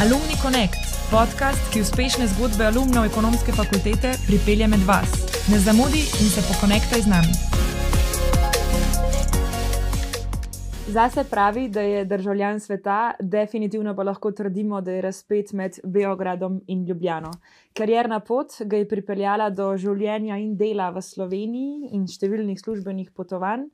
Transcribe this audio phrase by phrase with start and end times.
[0.00, 0.80] Alumni Connect,
[1.12, 5.10] podcast, ki uspešne zgodbe alumnov ekonomske fakultete pripelje med vas.
[5.52, 7.34] Ne zamudi in se pokonektaj z nami.
[10.88, 16.62] Zase pravi, da je državljan sveta, definitivno pa lahko trdimo, da je razpet med Beogradom
[16.66, 17.34] in Ljubljano.
[17.76, 23.68] Karjerna pot ga je pripeljala do življenja in dela v Sloveniji in številnih službenih potovanj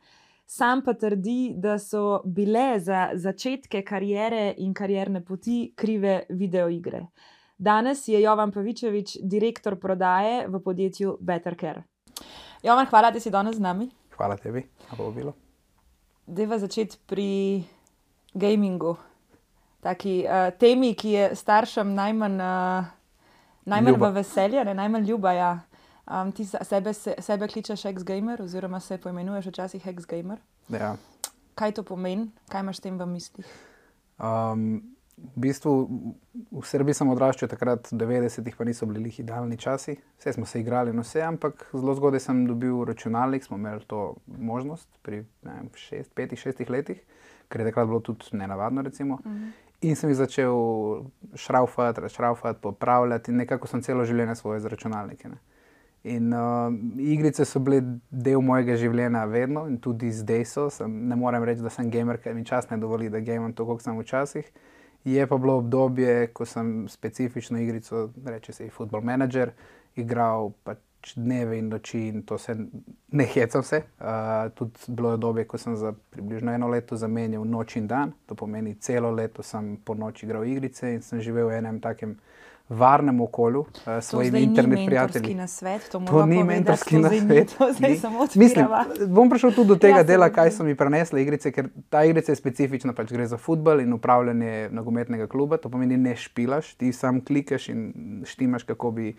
[0.46, 7.06] sam pa trdi, da so bile za začetke karijere in karierne poti krive videoigre.
[7.58, 11.82] Danes je Jovan Pavičevič, direktor prodaje v podjetju Better Care.
[12.62, 13.90] Jovan, hvala, da si danes z nami.
[14.16, 15.32] Hvala tebi, da bo bilo.
[16.26, 17.64] Deva začeti pri
[18.34, 18.96] gamingu,
[19.80, 22.88] taki uh, temi, ki je staršem najmanj, uh,
[23.64, 25.50] najmanj v veselje, ne, najmanj ljubaja.
[26.06, 30.38] Um, ti sebe, sebe kličeš ex-gamer, oziroma se poimenuješ včasih ex-gamer.
[30.68, 30.96] Ja.
[31.54, 33.48] Kaj to pomeni, kaj imaš s tem v mislih?
[34.22, 35.72] Um, v bistvu
[36.52, 40.60] v Srbiji sem odraščal takrat, v 90-ih pa niso bili idealni časi, vse smo se
[40.60, 46.70] igrali, no vse, ampak zelo zgodaj sem dobil računalnik, smo imeli to možnost pri 5-6
[46.70, 47.02] letih,
[47.48, 48.82] ker je takrat bilo tudi nenavadno.
[48.82, 49.18] Recimo.
[49.24, 49.44] Uh mhm.
[49.44, 49.52] -huh.
[49.80, 50.54] In sem jih začel
[51.34, 55.28] šraufati, šraufati, popravljati, in nekako sem celo življenje svoje z računalniki.
[55.28, 55.36] Ne.
[56.06, 56.70] In uh,
[57.02, 60.68] igrice so bile del mojega življenja vedno in tudi zdaj so.
[60.70, 63.66] Sem, ne morem reči, da sem gamer, ker mi čas ne dovoli, da gamem to,
[63.66, 64.46] kot sem včasih.
[65.06, 69.50] Je pa bilo obdobje, ko sem specifično igrico, reče se, Football Manager,
[69.98, 73.82] igral pač dneve in noči in to se ne hecam se.
[73.98, 78.14] Uh, tudi bilo je obdobje, ko sem za približno eno leto zamenjal noč in dan,
[78.26, 82.16] to pomeni celo leto sem po noči igral igrice in sem živel v enem takem
[82.68, 85.34] varnem okolju, uh, svojimi internet prijatelji.
[85.34, 87.56] Na svet, to, to ni mentorski na svet.
[88.34, 88.66] Mislim,
[89.08, 92.32] bom prišel tudi do tega ja, dela, kaj so mi prenesle igrice, ker ta igrica
[92.32, 95.56] je specifična, pač gre za futbol in upravljanje nogometnega kluba.
[95.62, 97.90] To pomeni, ne špilaš, ti sam klikaš in
[98.26, 99.16] štimaš, kako bi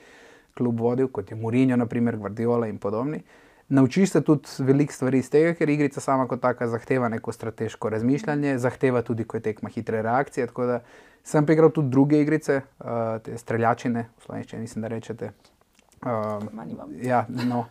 [0.58, 3.22] klub vodil, kot je Murinjo, naprimer, Guardiola in podobni.
[3.70, 7.89] Naučiš se tudi veliko stvari iz tega, ker igrica sama kot taka zahteva neko strateško
[7.89, 10.48] razmišljanje, zahteva tudi, ko je tekma hitre reakcije.
[11.27, 15.32] Sem pa igral tudi druge igrice, uh, te streljačine, v slovenščini, mislim, da rečete.
[16.08, 16.48] Um,
[17.04, 17.65] ja, no,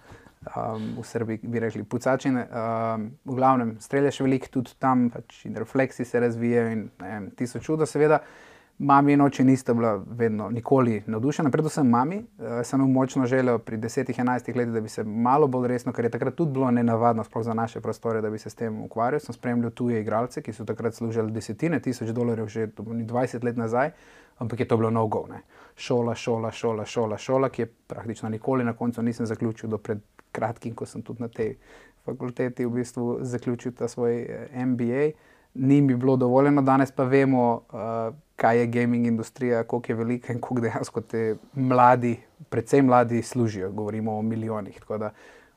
[0.50, 2.43] um, v Srbiji bi rekli pucačine.
[2.50, 7.49] Um, v glavnem, streljaš veliko tudi tam, pač in refleksi se razvijajo in ne, ti
[7.49, 8.21] so čudo, seveda.
[8.79, 12.17] Mami in oči nista bila vedno, nikoli navdušena, predvsem mami.
[12.17, 16.05] Uh, sem imel močno željo pri 10-11 letih, da bi se malo bolj resno, ker
[16.05, 19.21] je takrat tudi bilo nenavadno, sploh za naše prostore, da bi se s tem ukvarjal.
[19.21, 23.91] Sem spremljal tuje igralce, ki so takrat služili desetine tisoč dolarjev, že 20 let nazaj,
[24.39, 25.25] ampak je to bilo no-go.
[25.77, 30.05] Šola, šola, šola, šola, šola, ki je praktično nikoli na koncu nisem zaključil, do pred
[30.33, 31.57] kratkim, ko sem tudi na tej
[32.05, 35.11] fakulteti v bistvu zaključil ta svoj eh, MBA.
[35.55, 37.63] Ni mi bilo dovoljeno, danes pa vemo.
[37.73, 42.17] Uh, kaj je gaming industrija, koliko je velika in koliko dejansko te mladi,
[42.49, 43.71] predvsem mladi, služijo.
[43.73, 44.81] Govorimo o milijonih.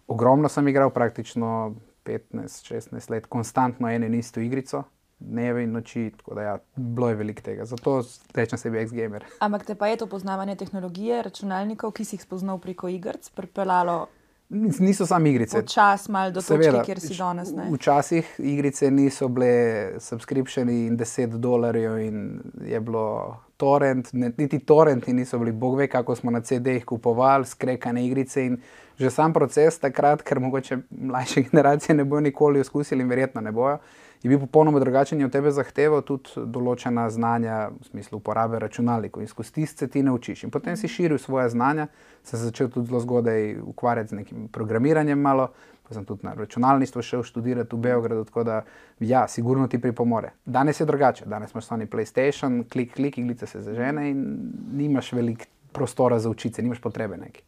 [0.07, 1.75] Ogromno sem igral, praktično
[2.05, 4.83] 15-16 let, konstantno eno in isto igrico.
[5.19, 7.65] Dneve in noči, tako da ja, bilo je veliko tega.
[7.65, 8.01] Zato
[8.33, 9.25] rečem sebi ex-gamer.
[9.39, 14.07] Ampak te pa je to poznavanje tehnologije, računalnikov, ki si jih spoznal preko igric, pripeljalo
[14.49, 15.61] Niso samo igrice.
[15.65, 17.51] Čas malo do tega, kjer si danes.
[17.53, 17.67] Ne?
[17.71, 25.13] Včasih igrice niso bile subskripcijani in 10 dolarjev, in je bilo torrent, ne, niti torrenti
[25.13, 28.45] niso bili, bog ve, kako smo na CD-jih kupovali, skrekane igrice.
[28.45, 28.57] In
[28.97, 33.51] že sam proces takrat, ker mogoče mlajše generacije ne bojo nikoli izkusili in verjetno ne
[33.51, 33.77] bojo
[34.23, 39.23] je bil popolnoma drugačen in od tebe zahteval tudi določena znanja v smislu uporabe računalnikov.
[39.23, 40.43] In skozi tiste ti naučiš.
[40.43, 41.87] In potem si širil svoje znanja,
[42.23, 45.49] se začel tudi zelo zgodaj ukvarjati z nekim programiranjem malo.
[45.89, 48.59] Pa sem tudi na računalništvo šel študirati v Beogradu, tako da,
[48.99, 50.35] ja, sigurno ti pripomore.
[50.45, 54.21] Danes je drugače, danes imaš samo PlayStation, klik, klik, iglice se zažene in
[54.73, 57.41] nimaš veliko prostora za učiti, nimaš potrebe neki.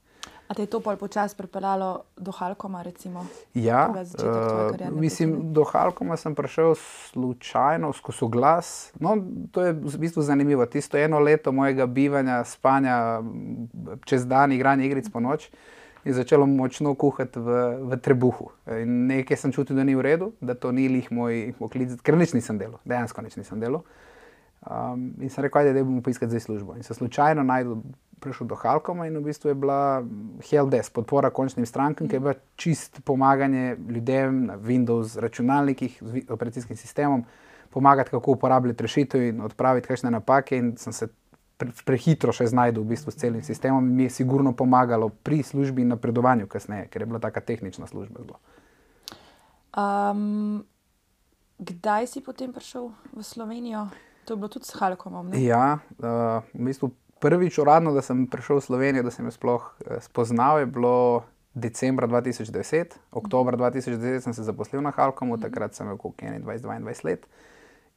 [0.52, 2.82] A te je to pol počasi pripeljalo do Halkoma?
[2.84, 3.24] Recimo,
[3.56, 8.92] ja, uh, mislim, do Halkoma sem prišel slučajno, skozi glas.
[9.00, 9.16] No,
[9.52, 10.66] to je v bistvu zanimivo.
[10.66, 13.22] Tisto eno leto mojega bivanja, spanja
[14.04, 15.48] čez dan, igranja igric po noč.
[16.04, 18.52] Je začelo močno kuhati v, v trebuhu.
[18.76, 22.20] In nekaj sem čutil, da ni v redu, da to ni lih moj poklic, ker
[22.20, 23.86] nič nisem delal, dejansko nič nisem delal.
[24.68, 26.76] Um, in sem rekel, da bom poiskal zdaj službo.
[26.76, 27.80] In se slučajno najdel
[28.22, 30.04] prišel do Halkoma in v bistvu je bila
[30.46, 36.78] HLDS, podpora končnim strankam, ki je bila čist pomaganje ljudem na Windows računalnikih z operacijskim
[36.78, 37.26] sistemom,
[37.70, 40.58] pomagati, kako uporabljati rešitev in odpraviti kakšne napake.
[40.58, 41.08] In sem se
[41.58, 45.42] pre, prehitro še znašel v bistvu s celim sistemom in mi je sigurno pomagalo pri
[45.44, 48.40] službi in napredovanju kasneje, ker je bila taka tehnična služba.
[49.72, 50.64] Um,
[51.60, 53.88] kdaj si potem prišel v Slovenijo?
[54.26, 55.32] To je bilo tudi s Halkomom.
[55.32, 55.42] Ne?
[55.42, 56.92] Ja, uh, v bistvu
[57.22, 61.24] prvič uradno, da sem prišel v Slovenijo, da sem jo sploh uh, spoznal, je bilo
[61.54, 62.98] decembra 2010.
[63.12, 67.28] Oktober 2010 sem se zaposlil na Halkomu, takrat sem imel kot 21-22 let.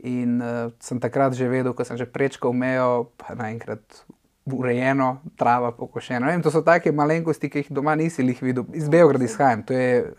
[0.04, 4.04] In uh, sem takrat že vedel, ko sem že prečkal mejo, pa naenkrat
[4.44, 6.28] urejeno, trava pokošena.
[6.28, 8.66] Vem, to so take malenkosti, ki jih doma nisi jih videl.
[8.76, 10.12] Iz Beograda izhajam, to je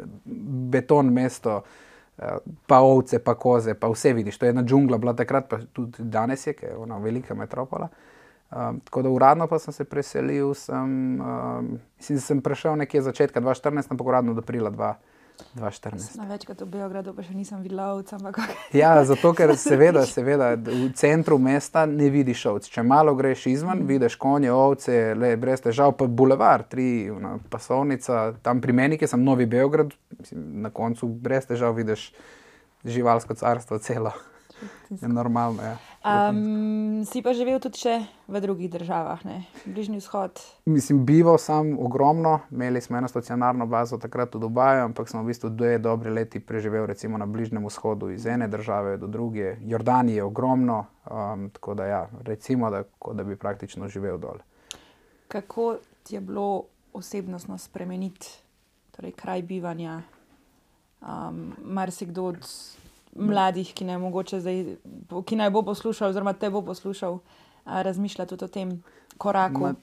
[0.71, 4.39] beton mesto, uh, pa ovce, pa koze, pa vse vidiš.
[4.39, 7.91] To je ena džungla, bila takrat, pa tudi danes je, ker je ona velika metropola.
[8.51, 13.41] Um, tako da uradno pa sem se preselil, sem, um, mislim, sem prišel nekje začetka
[13.41, 15.13] 2014, ampak uradno do aprila 2014.
[15.55, 16.17] 2014.
[16.17, 18.17] Na večkrat v Beogradu pa še nisem videl ovca.
[18.81, 22.69] Ja, zato ker seveda, seveda v centru mesta ne vidiš ovc.
[22.71, 23.89] Če malo greš izven, mm.
[23.89, 29.09] vidiš konje, ovce, le, brez težav, pa bulevar, tri, una, pasovnica, tam pri meni, ki
[29.09, 32.09] sem Novi Beograd, mislim, na koncu brez težav vidiš
[32.85, 34.13] živalsko carstvo celo.
[35.01, 35.63] Je normalno.
[35.63, 35.77] Ja.
[36.29, 39.43] Um, si pa živel tudi v drugih državah, ne?
[39.65, 40.39] Bližnji vzhod.
[40.65, 45.33] Mislim, bival sem ogromno, imeli smo eno stacionarno bazo takrat v Dubaju, ampak sem v
[45.33, 49.57] bistvu dve dobri leti preživel recimo na Bližnjem vzhodu, iz ene države do druge.
[49.61, 54.39] Jordanije je ogromno, um, tako da ja, recimo, da, da bi praktično živel dol.
[55.27, 56.63] Kako ti je bilo
[56.93, 58.27] osebnostno spremeniti
[58.91, 60.01] torej kraj bivanja?
[61.01, 62.45] Um, Mar si kdo od
[63.15, 63.99] mladih, ki naj,
[64.39, 64.61] zdaj,
[65.25, 67.19] ki naj bo poslušal, oziroma te bo poslušal,
[67.65, 68.83] razmišljati tudi o tem
[69.17, 69.59] koraku.
[69.59, 69.73] Ma,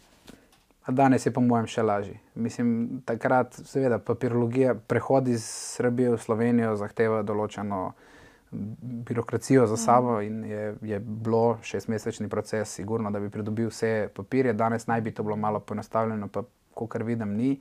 [0.89, 2.19] danes je, po mojem, še lažje.
[2.35, 5.45] Mislim, takrat, seveda, papirologija, prehod iz
[5.77, 7.93] Srbije v Slovenijo zahteva določeno
[8.53, 10.23] birokracijo za sabo mm.
[10.23, 14.53] in je, je bilo šestmesečni proces, sigurno, da bi pridobil vse papirje.
[14.53, 16.45] Danes naj bi to bilo malo poenostavljeno, pa
[16.89, 17.55] kar vidim, ni.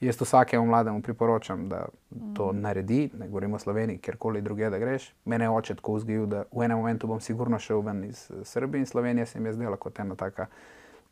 [0.00, 1.86] Jaz vsakemu mlademu priporočam, da
[2.34, 2.60] to mm.
[2.60, 5.14] naredi, ne govorimo o Sloveniji, kjerkoli drugje, da greš.
[5.24, 8.80] Mene je oče tako vzgojil, da v enem momentu bom sigurno šel ven iz Srbije
[8.80, 10.46] in Slovenije se mi je zdela kot ena taka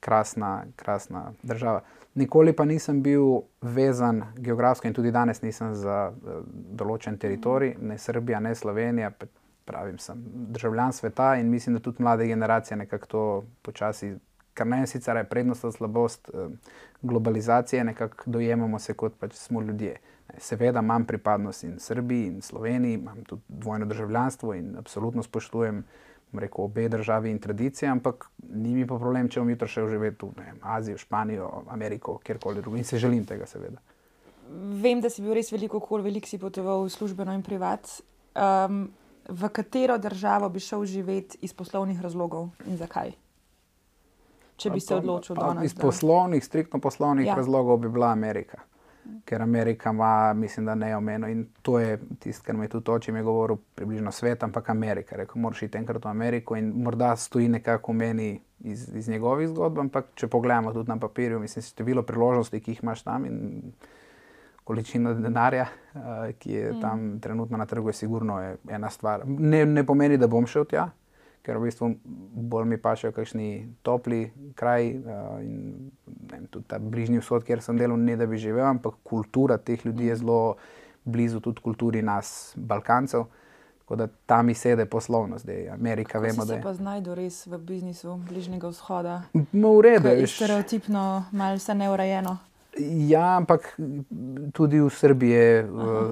[0.01, 1.81] krasna, krasna država.
[2.15, 6.45] Nikoli pa nisem bil vezan geografsko in tudi danes nisem za uh,
[6.79, 9.11] določen teritorij, ne Srbija, ne Slovenija.
[9.67, 10.23] Pravim, sem
[10.55, 13.23] državljan sveta in mislim, da tudi mlade generacije nekako to
[13.63, 14.13] počasi
[14.57, 16.49] kar ne sicer je prednost ali slabost eh,
[17.03, 19.97] globalizacije, nekako dojemamo se kot pač smo ljudje.
[20.39, 25.85] Seveda imam pripadnost in Srbiji in Sloveniji, imam tudi dvojno državljanstvo in absolutno spoštujem
[26.33, 30.27] rekel, obe državi in tradicije, ampak ni mi pa problem, če bom jutro šel živeti
[30.27, 33.81] v Azijo, Španijo, Ameriko, kjerkoli drugje in se želim tega, seveda.
[34.83, 37.89] Vem, da si bil res veliko kol, veliko si potoval službeno in privat.
[38.37, 38.89] Um,
[39.29, 43.15] v katero državo bi šel živeti iz poslovnih razlogov in zakaj?
[44.57, 45.73] Če bi se odločil danes.
[45.73, 47.35] Iz poslovnih, striktno poslovnih ja.
[47.35, 48.63] razlogov bi bila Amerika.
[49.25, 53.13] Ker Amerika ima, mislim, da ne omeno in to je tisto, kar mi tudi oči
[53.13, 55.17] mi je govoril, približno svet, ampak Amerika.
[55.17, 58.31] Rekel, moraš iti enkrat v Ameriko in morda stoji nekako v meni
[58.61, 62.83] iz, iz njegovih zgodb, ampak če pogledamo tudi na papirju, mislim, število priložnosti, ki jih
[62.83, 63.39] imaš tam in
[64.67, 66.03] količina denarja, uh,
[66.39, 66.81] ki je mm.
[66.81, 69.23] tam trenutno na trgu, je sigurno je ena stvar.
[69.27, 70.89] Ne, ne pomeni, da bom šel tja,
[71.47, 71.93] ker v bistvu
[72.51, 73.51] bolj mi pašejo kakšni
[73.87, 74.25] topli
[74.59, 75.91] kraj uh, in
[76.31, 79.87] vem, tudi ta bližnji vzhod, kjer sem delal, ne da bi živel, ampak kultura teh
[79.87, 80.41] ljudi je zelo
[81.07, 83.29] blizu tudi kulturi nas, Balkancev.
[83.87, 86.59] Tako da tam izsede poslovno, zdaj Amerika, Kako vemo, da je.
[86.59, 89.21] Se pa znajdu res v biznisu bližnjega vzhoda.
[89.53, 90.27] No, v redu.
[90.27, 92.39] Stereotipno, malce neurejeno.
[92.79, 93.73] Ja, ampak
[94.53, 95.65] tudi v Srbiji je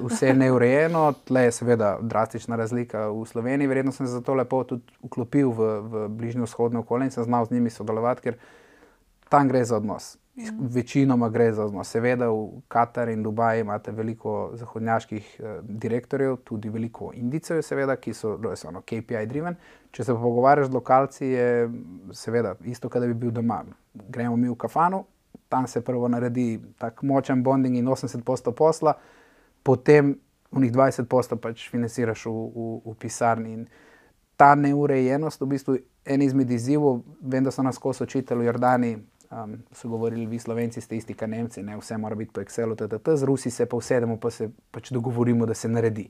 [0.09, 3.69] vse neurejeno, tle je seveda drastična razlika v Sloveniji.
[3.69, 7.47] Verjetno sem se zato lepo tudi vklopil v, v bližnjo vzhodno okolje in sem znal
[7.47, 8.39] z njimi sodelovati, ker
[9.29, 10.17] tam gre za odnos.
[10.59, 11.91] Večinoma gre za odnos.
[11.91, 18.15] Seveda v Katarju in Dubaju imate veliko zahodnjaških eh, direktorjev, tudi veliko indicev, seveda, ki
[18.15, 19.55] so ono, KPI-driven.
[19.93, 21.71] Če se pogovarjaš z lokalci, je
[22.13, 23.63] seveda isto, kot da bi bil doma.
[23.95, 25.05] Gremo mi v kafanu,
[25.55, 28.95] tam se prvo naredi tako močen bonding in 80% posla,
[29.63, 30.17] potem
[30.51, 33.53] v njih 20% pač financiraš v, v, v pisarni.
[33.53, 33.67] In
[34.37, 38.97] ta neurejenost, v bistvu en izmed izzivov, vem, da so nas kos učitelji v Jordani.
[39.35, 42.75] Um, so govorili, vi slovenci ste isti, kot Nemci, ne vse mora biti po Excelu,
[42.79, 46.09] ttt, z Rusi se pa usedemo, pa se pač dogovorimo, da se naredi.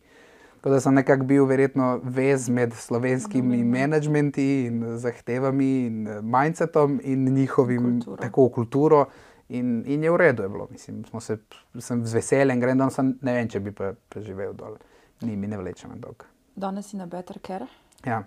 [0.65, 7.25] Tako da sem nekako bil verjetno vez med slovenskimi menedžmenti in zahtevami in mindsetom in
[7.35, 8.17] njihovim kulturo.
[8.17, 9.05] tako kulturo.
[9.49, 10.69] In, in je v redu, je bilo.
[10.71, 11.39] Mislim, se,
[11.79, 14.79] sem z veseljem grem dol, sem, ne vem, če bi pa preživel dol.
[15.25, 16.29] Ni mi ne vlečem dolgo.
[16.57, 17.67] Danes si na Better Care,
[18.07, 18.23] ja.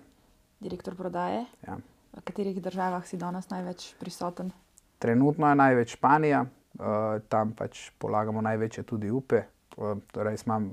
[0.59, 1.45] direktor prodaje.
[1.67, 1.77] Ja.
[2.17, 4.51] V katerih državah si danes največ prisoten?
[4.99, 9.45] Trenutno je največ Španija, uh, tam pač polagamo največje tudi upe.
[9.77, 10.71] Uh, torej, imam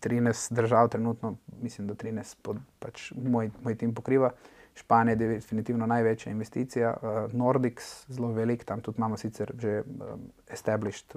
[0.00, 4.32] 13 držav, trenutno mislim, da 13 pod, pač moj, moj tim pokriva.
[4.76, 10.28] Španija je definitivno največja investicija, uh, Nordics zelo velik, tam tudi imamo sicer že um,
[10.52, 11.16] established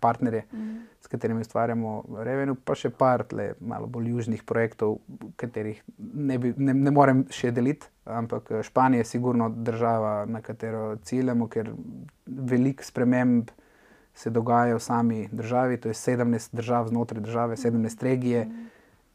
[0.00, 0.76] partnerje, mm.
[1.00, 4.98] s katerimi ustvarjamo revenue, pa še par tle, malo bolj južnih projektov,
[5.40, 7.88] katerih ne, bi, ne, ne morem še deliti.
[8.04, 11.72] Ampak eh, Španija je sigurno država, na katero ciljamo, ker
[12.26, 13.52] veliko sprememb
[14.14, 15.78] se dogaja v sami državi.
[15.80, 18.46] To je 17 držav znotraj države, 17 regije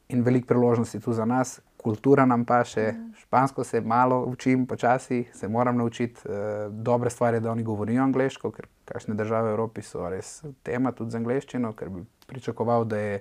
[0.10, 3.22] in veliko priložnosti tu za nas, kultura nam pa še, mm.
[3.22, 6.25] špansko se malo učim, počasi se moram naučiti.
[6.25, 10.39] Uh, dobre stvari je, da oni govorijo angliško, ker kakšne države v Evropi so res
[10.65, 13.20] tema tudi za angliščino, ker bi pričakoval, da je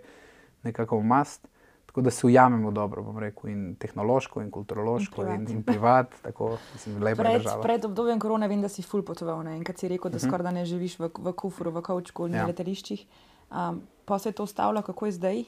[0.64, 1.48] nekako mast.
[1.94, 6.16] Tako da se ujamemo dobro, bom rekel, in tehnološko, in kulturološko, in, in privat.
[6.24, 9.44] Tako, mislim, pred, pred obdobjem korona vem, da si ful potoval.
[9.46, 9.52] Ne?
[9.60, 10.26] In kad si rekel, da uh mhm.
[10.26, 10.34] -huh.
[10.34, 12.46] skoraj ne živiš v, v kufru, v kaučku, na ja.
[12.46, 13.06] letališčih.
[13.50, 15.44] Um, pa se je to ustavilo, kako je zdaj?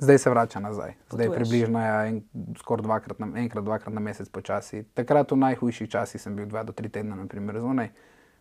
[0.00, 2.22] Zdaj se vrača nazaj, zdaj je približno ja, en,
[2.58, 4.82] skoraj dvakrat, enkrat, dvakrat na mesec počasi.
[4.94, 7.90] Takrat v najhujših časih sem bil dva do tri tedne, naprimer, zunaj,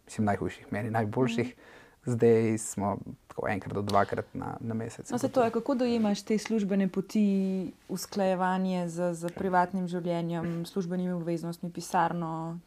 [0.08, 1.52] mislim, najhujših, meni najboljših.
[1.52, 1.78] Mm.
[2.06, 2.98] Zdaj smo
[3.28, 5.12] tako enkrat do dvakrat na, na mesec.
[5.12, 11.72] No, to je, kako dojemaš te službene poti, usklajevanje z, z privatnim življenjem, službenimi obveznostmi,
[11.72, 12.60] pisarno?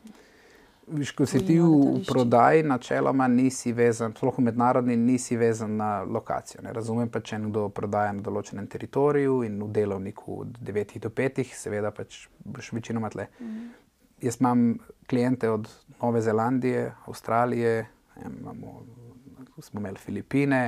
[0.87, 6.63] Viš, ko si ti v prodaji, načeloma nisi vezan, sploh mednarodni, nisi vezan na lokacijo.
[6.63, 6.73] Ne.
[6.75, 11.45] Razumem pa, če nekdo prodaja na določenem teritoriju in v delovniku od 9 do 5,
[11.55, 13.29] seveda pač boš večinoma tle.
[13.39, 13.69] Mm.
[14.23, 14.73] Jaz imam
[15.11, 15.71] klijente od
[16.01, 17.87] Nove Zelandije, Avstralije,
[18.27, 18.83] imamo,
[19.63, 20.65] smo imeli Filipine,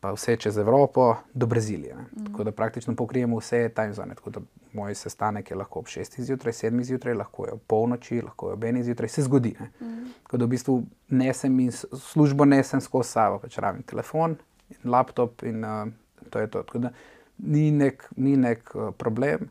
[0.00, 1.94] pa vse čez Evropo, do Brazilije.
[1.94, 2.24] Mm.
[2.24, 4.14] Tako da praktično pokrijemo vse time zone.
[4.14, 4.40] Tako da
[4.72, 8.52] moj sestanek je lahko ob 6 zjutraj, 7 zjutraj, lahko je ob polnoči, lahko je
[8.52, 9.56] ob 1 zjutraj, se zgodi.
[9.80, 10.12] Mm.
[10.22, 14.36] Tako da v bistvu nesem in službo nesem skozi sabo, pač rabim telefon
[14.70, 15.88] in laptop in uh,
[16.30, 16.62] to je to.
[16.62, 16.92] Tako da
[17.38, 19.50] ni nek, ni nek uh, problem.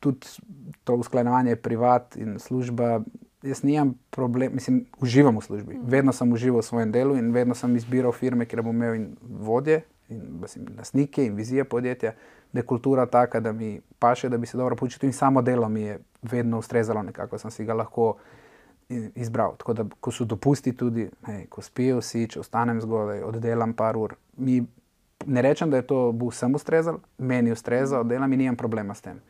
[0.00, 0.26] Tudi
[0.84, 3.00] to usklajevanje privat in služba
[3.42, 5.74] jaz nimam problem, mislim, uživam v službi.
[5.74, 5.86] Mm.
[5.86, 9.82] Vedno sem užival v svojem delu in vedno sem izbiral firme, kjer bom imel vodje,
[10.08, 10.46] in
[10.78, 12.12] lastnike in vizije podjetja,
[12.52, 15.68] da je kultura taka, da mi paše, da bi se dobro počutil in samo delo
[15.68, 18.14] mi je vedno ustrezalo, nekako sem si ga lahko
[19.14, 19.56] izbral.
[19.56, 23.96] Tako da, ko so dopusti tudi, hej, ko spijo vsi, če ostanem zgodaj, oddelam par
[23.96, 24.14] ur.
[24.36, 24.60] Mi,
[25.26, 29.00] ne rečem, da je to bo vsem ustrezalo, meni ustreza, oddelam in nimam problema s
[29.00, 29.20] tem.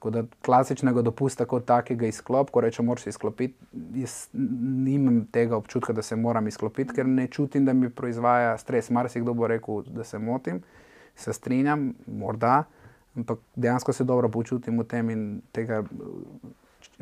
[0.00, 3.52] Tako da klasičnega dopusta kot takega izklop, ko rečem, moraš izklopiti,
[4.00, 8.88] jaz nimam tega občutka, da se moram izklopiti, ker ne čutim, da mi proizvaja stres.
[8.90, 10.62] Mar si kdo bo rekel, da se motim,
[11.14, 12.62] se strinjam, morda,
[13.16, 15.82] ampak dejansko se dobro počutim v tem in tega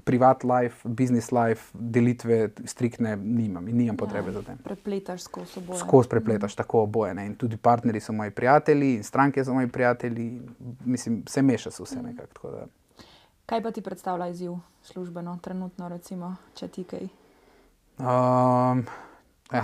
[0.05, 4.59] privat life, business life, delitve striktne nimam in nimam potrebe ja, za tem.
[4.64, 5.78] Prepletaš skozi oboje.
[5.78, 6.57] Skozi prepletaš mm.
[6.57, 7.14] tako oboje.
[7.14, 7.26] Ne?
[7.26, 10.40] In tudi partnerji so moji prijatelji, in stranke so moji prijatelji,
[10.85, 12.67] mislim, se meša se vse nekako.
[13.49, 14.52] Kaj pa ti predstavlja izziv
[14.83, 17.07] službeno, trenutno, recimo, če ti kaj?
[17.99, 18.83] Um,
[19.52, 19.62] ja,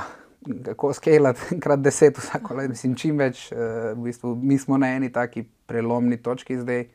[0.64, 3.50] kako skelati, krat deset, vsako leto, mislim, čim več.
[3.52, 3.58] Uh,
[3.92, 6.86] v bistvu, mi smo na eni taki prelomni točki zdaj,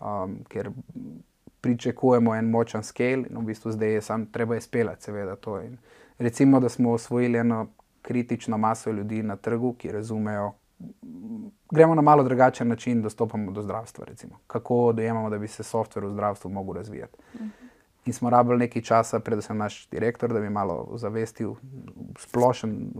[0.00, 0.72] um, ker
[1.62, 5.38] pričakujemo en močen skel in v bistvu zdaj je samo treba izpeljati, seveda.
[6.18, 7.68] Recimo, da smo osvojili eno
[8.02, 10.50] kritično maso ljudi na trgu, ki razumejo,
[11.70, 14.04] gremo na malo drugačen način dostopamo do zdravstva.
[14.04, 14.38] Recimo.
[14.46, 17.18] Kako dojemamo, da bi se softver v zdravstvu razvijati.
[17.34, 17.50] Uh mhm.
[18.06, 21.54] In smo rabili nekaj časa, predvsem naš direktor, da bi malo zavestil
[22.18, 22.90] splošen,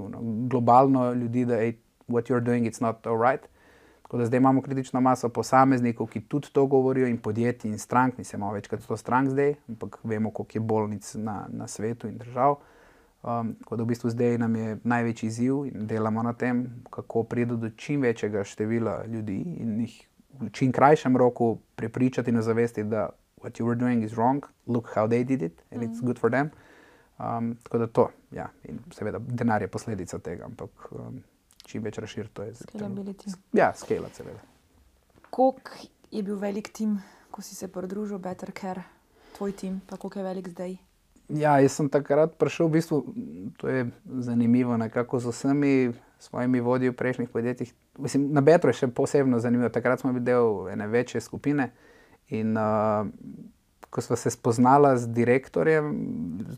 [0.49, 1.77] globalno ljudi, da je
[2.09, 3.41] what you're doing, it's not all right.
[4.03, 8.19] Tako da zdaj imamo kritično maso posameznikov, ki tudi to govorijo, in podjetij in strank,
[8.19, 12.09] nisem imel več kot 100 strank zdaj, ampak vemo, koliko je bolnic na, na svetu
[12.09, 12.57] in držav.
[13.25, 17.23] Um, tako da v bistvu zdaj nam je največji izziv in delamo na tem, kako
[17.25, 19.95] priti do čim večjega števila ljudi in jih
[20.41, 23.09] v čim krajšem roku prepričati in zavesti, da
[23.41, 25.89] what you were doing is wrong, look how they did it and mm.
[25.89, 26.51] it's good for them.
[27.19, 31.23] Um, tako da to, ja, in seveda denar je posledica tega, ampak um,
[31.65, 33.05] čim več razširiti to je zelo.
[33.53, 34.41] Ja, skala, seveda.
[35.31, 35.71] Kok
[36.11, 36.99] je bil velik tim,
[37.31, 38.83] ko si se pridružil, Better Care,
[39.37, 40.77] tvoj tim, pa koliko je velik zdaj?
[41.29, 42.97] Ja, jaz sem takrat prišel, v bistvu,
[43.57, 43.87] to je
[44.21, 45.73] zanimivo, nekako z vsemi
[46.19, 47.73] svojimi vodji v prejšnjih podjetjih.
[47.99, 49.69] Mislim, na Betru je še posebno zanimivo.
[49.73, 51.71] Takrat smo bili del ene večje skupine.
[52.33, 53.09] In uh,
[53.91, 55.91] ko smo se spoznali z direktorjem,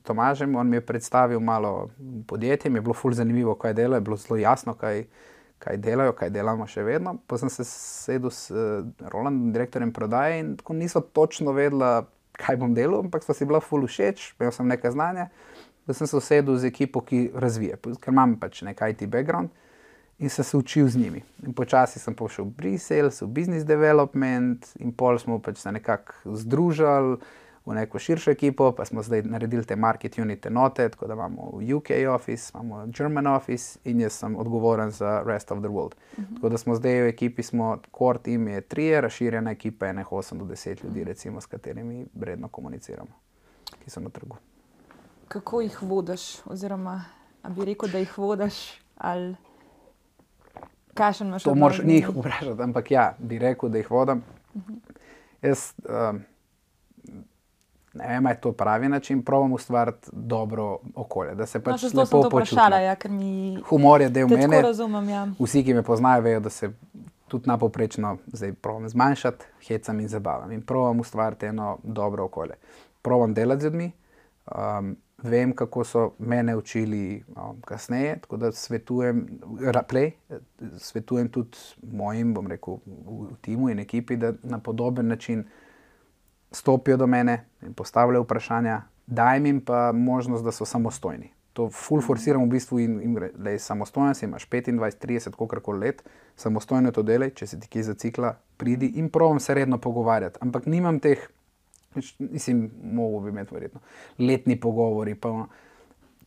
[0.03, 1.91] Tomažem, on mi je predstavil malo
[2.27, 5.05] podjetje, mi je bilo fully zanimivo, kaj delajo, je bilo zelo jasno, kaj,
[5.59, 7.19] kaj delajo, kaj delamo še vedno.
[7.27, 12.07] Pa sem se sedel s uh, Rolandom, direktorjem prodaje, in tako nismo točno vedeli
[12.37, 15.29] kaj bom delal, ampak sva si bila ful všeč, imel sem nekaj znanja,
[15.87, 19.55] da sem se usedel z ekipo, ki razvija, ker imam pač nekaj ti background
[20.19, 21.23] in sem se učil z njimi.
[21.45, 26.37] In počasi sem pošel v Brisel, v business development in pol smo pač se nekako
[26.37, 27.19] združili.
[27.67, 31.43] V neko širšo ekipo, pa smo zdaj naredili te market unit enote, tako da imamo
[31.77, 35.95] UK office, imamo German office in jaz sem odgovoren za rest of the world.
[36.17, 36.35] Uh -huh.
[36.35, 40.19] Tako da smo zdaj v ekipi, smo core team je trije, razširjena ekipa je nekaj
[40.19, 43.11] 8 do 10 ljudi, recimo, s katerimi vredno komuniciramo,
[43.85, 44.37] ki so na trgu.
[45.29, 47.05] Kako jih vodiš, oziroma
[47.49, 48.81] bi rekel, da jih vodiš?
[48.97, 49.37] Ali...
[50.95, 54.23] Kakšen imaš To moraš njih vprašati, ampak ja, bi rekel, da jih vodim.
[54.55, 54.77] Uh -huh.
[55.43, 55.73] Jaz
[56.11, 56.21] um,
[57.97, 61.35] ne vem, je to pravi način, pravim ustvariti dobro okolje.
[61.35, 62.59] Da se pač no, lepo počutim.
[62.59, 63.59] Ja, mi...
[63.69, 64.63] Humor je del mene.
[64.63, 65.27] Razumem, ja.
[65.39, 66.73] Vsi, ki me poznajo, vejo, da se
[67.29, 70.53] tudi napoprečno zdaj pravim zmanjšati, hecam in zabavam.
[70.53, 72.55] In pravim ustvariti eno dobro okolje.
[73.03, 73.93] Pravim delati z ljudmi.
[74.47, 79.27] Um, vem, kako so mene učili um, kasneje, tako da svetujem,
[79.89, 80.11] play,
[80.79, 85.45] svetujem tudi mojim, bom rekel, v timu in ekipi, da na podoben način
[86.53, 91.33] stopijo do mene in postavljajo vprašanja, dajem jim pa možnost, da so samostojni.
[91.53, 95.61] To full forciram v bistvu in, in da je samostojen, si imaš 25, 30, koliko
[95.61, 96.03] koli let,
[96.37, 100.39] samostojno to delaj, če se ti kje zacikla, pridi in provam se redno pogovarjati.
[100.43, 101.29] Ampak nimam teh
[102.19, 103.81] Mislim, mogo bi imeti verjetno
[104.19, 105.15] letni pogovori.
[105.15, 105.47] Pa,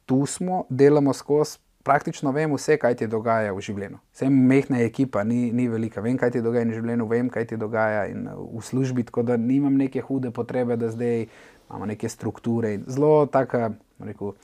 [0.05, 1.57] tu smo, delamo skozi,
[1.89, 3.97] praktično vem vse, kaj ti dogaja v življenju.
[4.13, 6.03] Sem mehna ekipa, ni, ni velika.
[6.05, 8.05] Vem, kaj ti dogaja v življenju, vem, kaj ti dogaja
[8.37, 12.77] v službi, tako da nimam neke hude potrebe, da zdaj imamo neke strukture.
[12.87, 13.71] Zelo tako,
[14.05, 14.37] rekel.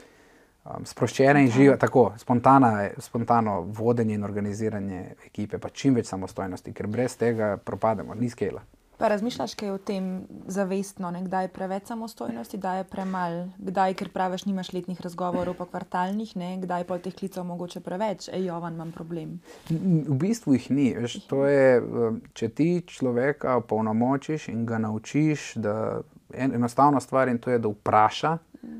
[0.65, 6.73] Um, sproščene in žive, tako spontana, spontano vodenje in organiziranje ekipe, pa čim več samostojnosti,
[6.73, 8.63] ker brez tega propademo, ni skela.
[8.97, 11.23] Pa razmišljaš kaj o tem zavestno, ne?
[11.25, 16.35] kdaj je preveč samostojnosti, kdaj je premalo, kdaj, ker praviš, nimaš letnih razgovorov, pa kvartalnih,
[16.39, 16.55] ne?
[16.61, 19.39] kdaj pa teh klicev mogoče preveč, ej, jovan, imam problem.
[19.69, 20.87] V bistvu jih ni.
[20.95, 27.41] Veš, je, um, če ti človeka polnomočiš in ga naučiš, da en, enostavna stvar in
[27.41, 28.37] to je, da vpraša.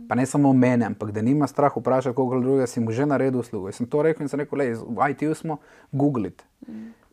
[0.09, 3.43] Pa ne samo mene, ampak da nima strah vprašati koga drugega, si mu že naredil
[3.43, 3.67] uslugo.
[3.69, 5.59] Jaz sem to rekel in sem rekel, le, v IT-u smo,
[5.91, 6.41] Google it.
[6.67, 7.04] Mm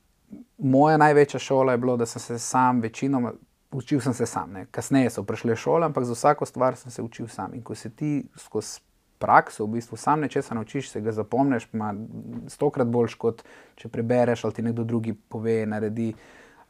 [0.62, 3.32] moja največja šola je bilo, da sem se sam, večinoma,
[3.72, 4.52] učil sem se sam.
[4.52, 4.66] Ne.
[4.70, 7.54] Kasneje so prišle šole, ampak za vsako stvar sem se učil sam.
[7.54, 8.80] In ko se ti skozi
[9.18, 11.94] prakso, v bistvu sam nečesa naučiš, se ga zapomniš, ima
[12.50, 13.44] stokrat boljš, kot
[13.78, 16.12] če prebereš ali ti nekdo drugi pove, naredi.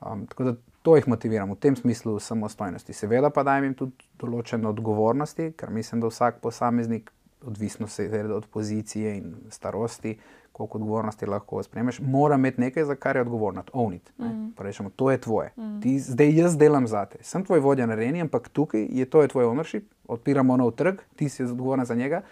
[0.00, 2.92] Um, tako da to jih motiviram v tem smislu samostojnosti.
[2.92, 7.10] Seveda pa dajem jim tudi določene odgovornosti, ker mislim, da vsak posameznik,
[7.46, 10.16] odvisno se od pozicije in starosti,
[10.52, 14.12] koliko odgovornosti lahko sprejmeš, mora imeti nekaj, za kar je odgovoren, ovnit.
[14.18, 14.52] Mm.
[14.58, 15.52] Rečemo, to je tvoje.
[15.56, 15.80] Mm.
[15.80, 17.18] Ti, zdaj jaz delam za te.
[17.20, 21.00] Sem tvoj vodja na reni, ampak tukaj je to je tvoj ownership, odpiramo nov trg,
[21.16, 22.22] ti si odgovoren za njega.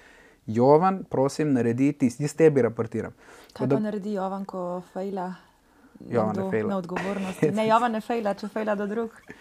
[0.46, 3.12] Jovan, prosim, naredi ti, jaz tebi raportiram.
[3.52, 5.34] Kaj da, pa naredi Jovan, ko fejla?
[6.08, 6.68] Jovan ne fejla.
[6.68, 7.50] Na odgovornosti.
[7.58, 9.34] Ne, Jovan ne fejla, če fejla do drugih.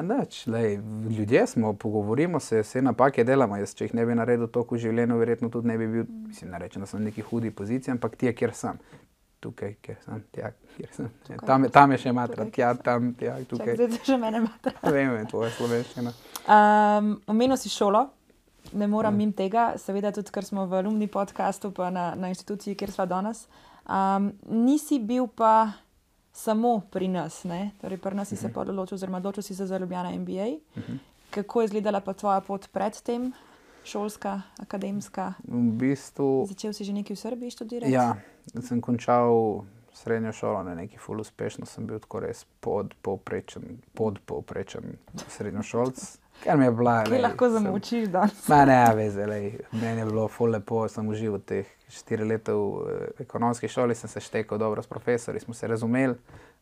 [0.00, 3.56] Nač, lej, ljudje smo, pogovorimo se, vse napake delamo.
[3.60, 6.50] Jaz, če jih ne bi naredil tako v življenju, verjetno tudi ne bi bil, mislim,
[6.54, 8.80] ne rečem, da sem v neki hudi poziciji, ampak ti je, kjer sem.
[9.42, 11.10] Tukaj, kjer sem, tja, kjer sem.
[11.26, 13.76] Tukaj, tam, tam je še matra, tja, tam, tja, tukaj.
[13.76, 14.72] Zdaj že mene matra.
[14.96, 16.14] Vem, je tvoja slovenščina.
[16.46, 18.06] Um, omenil si šolo,
[18.72, 19.18] ne moram mm.
[19.18, 23.10] mim tega, seveda tudi, ker smo v alumni podkastu, pa na, na inštituciji, kjer smo
[23.10, 23.44] danes.
[23.82, 25.74] Um, nisi bil pa
[26.32, 27.70] samo pri nas, ne?
[27.80, 28.58] torej pri nas si se mhm.
[28.58, 30.48] odločil, oziroma odločil si se za Ljubljana MBA.
[30.76, 30.92] Uh mhm.
[30.92, 30.98] -huh.
[31.30, 33.32] Kako je izgledala pa tvoja pot predtem,
[33.84, 35.34] šolska, akademska?
[35.48, 37.92] V bistvu, Začel si že nekaj v Srbiji študirati?
[37.92, 38.16] Ja,
[38.60, 43.62] sem končal srednjo šolo, ne neki ful uspešno, sem bil tako res podpovprečen,
[43.94, 44.96] podpovprečen
[45.28, 46.21] srednjošolc.
[46.42, 47.04] Ker mi je bila.
[47.04, 48.48] Kaj lahko zamučiš danes?
[48.48, 49.58] Ma ne, veze, lej.
[49.72, 54.10] meni je bilo ful lepo, sem užival teh štiri leta v eh, ekonomski šoli, sem
[54.10, 56.16] se štekel dobro s profesori, smo se razumeli.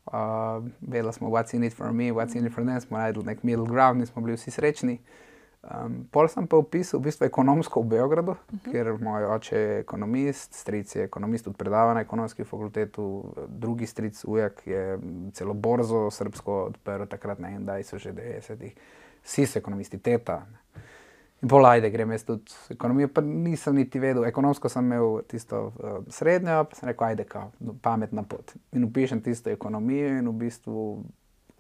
[0.06, 3.24] Uh, vedeli smo, what's in it for me, what's in it for them, smo najdli
[3.24, 4.98] nek middle ground in smo bili vsi srečni.
[5.60, 8.58] Um, pol sem pa upisal v bistvu ekonomsko v Beogradu, uh mhm.
[8.64, 8.72] -huh.
[8.72, 13.00] ker moj oče je ekonomist, stric je ekonomist, tudi predava na ekonomski fakulteti,
[13.48, 14.98] drugi stric, ujak je
[15.32, 18.72] celo borzo srpsko odprl takrat na en, da so že 90-ih
[19.24, 20.42] vsi so ekonomisti, teta.
[21.40, 24.26] In polajde, grem jaz tudi ekonomijo, pa nisem niti vedel.
[24.28, 28.52] Ekonomsko sem imel tisto uh, srednjo, pa sem rekel, ajde, kao, no, pametna pot.
[28.76, 30.84] In upišem tisto ekonomijo, in v bistvu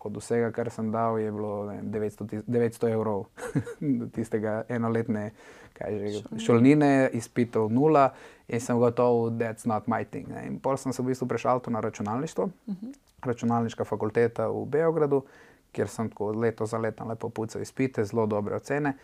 [0.04, 3.26] od vsega, kar sem dal, je bilo ne, 900, 900 evrov
[4.16, 5.30] tistega enoletne
[5.80, 8.10] že, šolnine, izpitev nula,
[8.48, 10.28] in sem gotov, da je to not my thing.
[10.28, 10.44] Ne.
[10.48, 12.86] In pol sem se v bistvu prešal na računalništvo, uh mhm.
[12.86, 12.94] -huh.
[13.22, 15.24] računalniška fakulteta v Beogradu
[15.72, 18.94] kjer sem tako leto za letom lepo pucal izpite, zelo dobre ocene.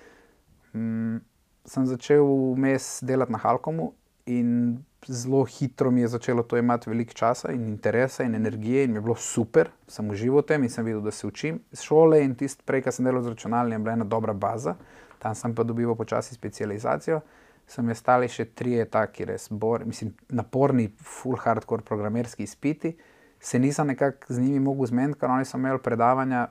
[0.74, 1.22] Mm,
[1.66, 3.92] sem začel vmes delati na Halkomu
[4.26, 8.90] in zelo hitro mi je začelo to imeti veliko časa in interesa in energije, in
[8.90, 11.60] mi je bilo super, sem užival v tem in sem videl, da se učim.
[11.72, 14.76] Šole in tisti, prej, ki sem delal z računalnikom, je bila ena dobra baza,
[15.22, 17.20] tam sem pa dobival počasi specializacijo.
[17.66, 22.94] Sem jaz stali še tri taki res bor, mislim, naporni, full hardcore programerski izpiti.
[23.40, 26.48] Se nisem nekako z njimi mogel zmeniti, ker oni so imeli predavanja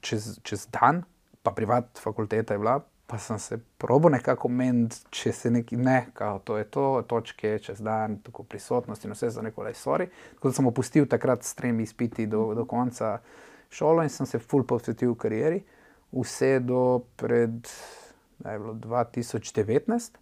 [0.00, 1.02] čez, čez dan,
[1.42, 5.98] pa privat fakulteta je bila, pa sem se probo nekako meniti, če se nekaj ne,
[6.14, 10.08] kao, to je to, točke čez dan, tako prisotnost in vse za neko lajsori.
[10.34, 13.18] Tako da sem opustil takrat s tremi izpiti do, do konca
[13.70, 15.60] šolo in sem se full posvetil karieri,
[16.12, 17.68] vse do pred,
[18.38, 20.18] da je bilo 2019.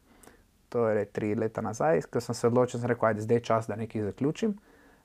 [0.72, 4.03] To je tri leta nazaj, ko sem se odločil, da je zdaj čas, da nekaj
[4.03, 4.57] zaključim.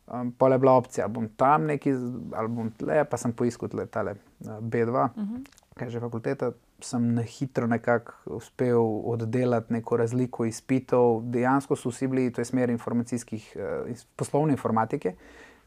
[0.07, 1.91] Um, pa je bila opcija, bom tam neki,
[2.33, 5.43] ali bom tle, pa sem poiskal tle, tale B2, uh -huh.
[5.75, 6.51] kaj že fakulteta.
[6.79, 11.21] Sem na hitro nekako uspel oddelati neko razliko izpitov.
[11.21, 13.57] Dejansko so vsi bili, to je smer informacijskih,
[13.89, 15.15] uh, poslovne informatike,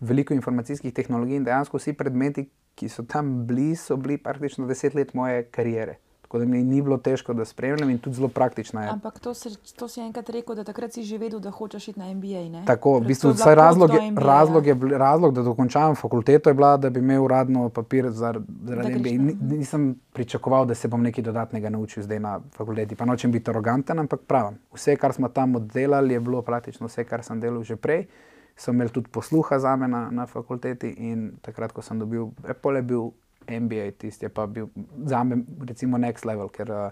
[0.01, 4.95] veliko informacijskih tehnologij in dejansko vsi predmeti, ki so tam bili, so bili praktično deset
[4.95, 5.97] let moje kariere.
[6.31, 8.89] Tako da mi ni bilo težko, da spremljam in tudi zelo praktično je.
[8.89, 11.99] Ampak to, se, to si enkrat rekel, da takrat si že vedel, da hočeš iti
[11.99, 12.43] na MBA.
[12.53, 12.61] Ne?
[12.67, 17.01] Tako, v bistvu, razlog, je, razlog, je, razlog, da dokončam fakulteto, je bila, da bi
[17.03, 18.31] imel uradno papir za,
[18.63, 19.11] zaradi MBA.
[19.11, 22.95] Ni, nisem pričakoval, da se bom nekaj dodatnega naučil zdaj na fakulteti.
[22.95, 24.61] Pa nočem biti aroganten, ampak pravim.
[24.75, 28.07] Vse, kar smo tam oddelali, je bilo praktično vse, kar sem delal že prej.
[28.55, 32.79] So imeli tudi posluha za me na, na fakulteti in takrat, ko sem dobil, Apple
[32.79, 33.11] je bil
[33.51, 34.67] MBA, tisti je pa bil
[35.05, 36.49] za me, recimo, next level.
[36.49, 36.91] Ker, uh,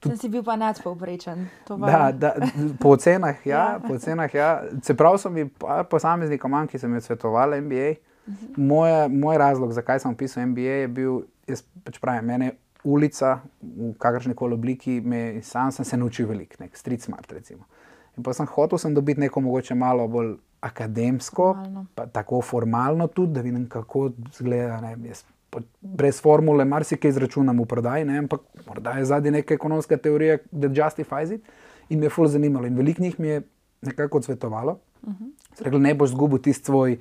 [0.00, 1.46] tudi, si bil pa nadpovprečen.
[1.68, 2.34] Da, da,
[2.80, 3.80] po ocenah, ja, ja.
[3.86, 4.62] po ocenah, ja.
[4.86, 5.48] Čeprav so mi
[5.90, 8.34] posameznikom, ki so mi svetovali MBA, uh.
[8.34, 8.56] -huh.
[8.56, 12.52] moj, moj razlog, zakaj sem pisal MBA, je bil, jaz pač pravim, mene.
[12.84, 17.32] Ulica, v kakršni koli obliki, me, sam sem se naučil veliko, nek street smart.
[17.32, 17.64] Recimo.
[18.16, 21.86] In pa sem hotel sem dobiti neko mogoče malo bolj akademsko, formalno.
[21.94, 24.96] pa tako formalno tudi, da vidim, kako izgleda.
[25.04, 25.24] Jaz
[25.80, 28.18] brez formule, marsikaj izračunam v prodaji, ne?
[28.18, 31.42] ampak morda je zadnji neka ekonomska teorija, da justifies it.
[31.88, 32.66] In me je fully zanimalo.
[32.66, 33.42] In veliko njih mi je
[33.82, 34.78] nekako odsvetovalo.
[35.02, 35.24] Uh mhm.
[35.24, 35.64] -huh.
[35.64, 36.98] Rekli, ne boš zgubil tisti svoj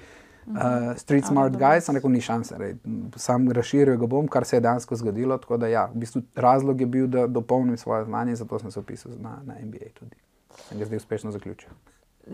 [0.47, 2.55] uh, street smart guy, sem rekel, ni šanse.
[2.57, 2.75] Rej.
[3.15, 5.37] Sam razširil ga bom, kar se je dejansko zgodilo.
[5.37, 8.79] Tako da ja, v bistvu razlog je bil, da dopolnim svoje znanje, zato sem se
[8.79, 10.15] opisal na, na MBA tudi.
[10.67, 11.69] Sem ga zdaj uspešno zaključil.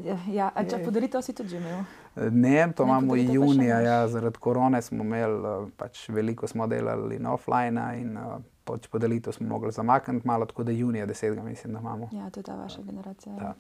[0.06, 1.82] Ja, ja če podaritev si tudi imel?
[2.16, 7.18] Ne, to ne, imamo junija, ja, zaradi korone smo imeli, eh, pač veliko smo delali
[7.18, 8.38] in offline, in uh,
[8.70, 11.42] pač podelitev smo mogli zamakniti malo, tako da junija 10.
[11.44, 12.10] mislim, da imamo.
[12.14, 13.34] Ja, to je ta vaša generacija.
[13.42, 13.54] Ja.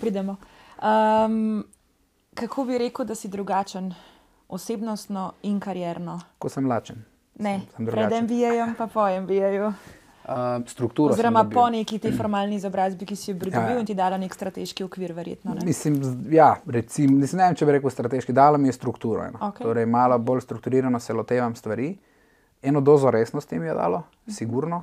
[0.00, 0.36] Pridemo.
[0.82, 1.64] Um,
[2.34, 3.94] kako bi rekel, da si drugačen,
[4.48, 6.20] osebnostno in karjerno?
[6.38, 7.04] Ko sem lačen.
[7.38, 9.72] Ne, sem, sem pred MBA-jem, pa po MBA-ju
[10.28, 11.12] uh, strukturo.
[11.12, 14.34] Oziroma po neki tej formalni izobrazbi, ki si jo pridobil ja, in ti dala nek
[14.34, 15.54] strateški okvir, verjetno.
[15.56, 15.64] Ne?
[15.66, 15.98] Mislim,
[16.32, 19.24] ja, recim, ne vem, če bi rekel strateški, dala mi je strukturo.
[19.38, 19.64] Okay.
[19.64, 21.94] Torej, malo bolj strukturirano se lotevam stvari.
[22.62, 24.34] Eno dozo resnosti mi je dalo, mhm.
[24.34, 24.82] sigurno.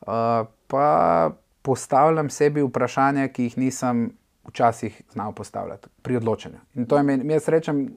[0.00, 1.30] Uh, pa
[1.62, 4.08] postavljam sebi vprašanja, ki jih nisem
[4.48, 6.58] včasih znal postavljati pri odločanju.
[6.74, 7.88] In to je meni, jaz rečem,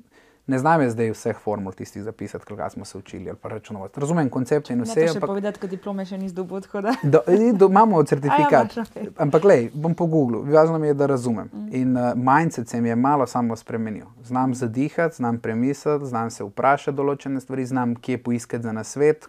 [0.51, 4.01] ne znam zdaj vseh formul tistih zapisati, kaj smo se učili ali pa računovodstvo.
[4.01, 4.99] Razumem koncept in vse.
[4.99, 6.61] Ne, še ampak, povedati, da diplome še nisi dobil.
[7.03, 7.21] Do,
[7.53, 8.75] do, imamo certifikat.
[8.77, 9.07] ja, okay.
[9.17, 11.49] Ampak, lej, bom po Googlu, važno mi je, da razumem.
[11.53, 11.67] Mm.
[11.81, 14.05] In uh, mindset se mi je malo samo spremenil.
[14.23, 19.27] Znam zadihati, znam premisliti, znam se vprašati določene stvari, znam kje poiskati za nasvet.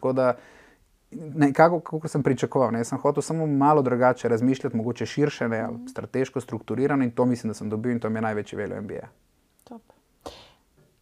[1.12, 2.84] Nekako, kako sem pričakoval, ne?
[2.88, 5.88] sem hotel samo malo drugače razmišljati, mogoče širše, ne, mm.
[5.92, 9.10] strateško strukturirano in to mislim, da sem dobil in to mi je največji veljo MBA.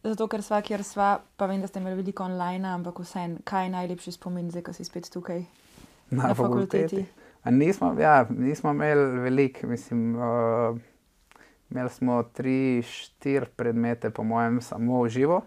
[0.03, 3.67] Zato, ker sva, kjer sva, pa vem, da ste imeli veliko online, ampak vseeno, kaj
[3.67, 5.43] je najlepši spomin, zdaj, ko si spet tukaj
[6.09, 7.03] na, na fakulteti?
[7.03, 7.05] fakulteti.
[7.51, 10.15] Nismo, ja, nismo imeli veliko, mislim.
[10.15, 10.79] Uh,
[11.71, 15.41] Imeli smo tri, štiri predmete, po mojem, samo v živo.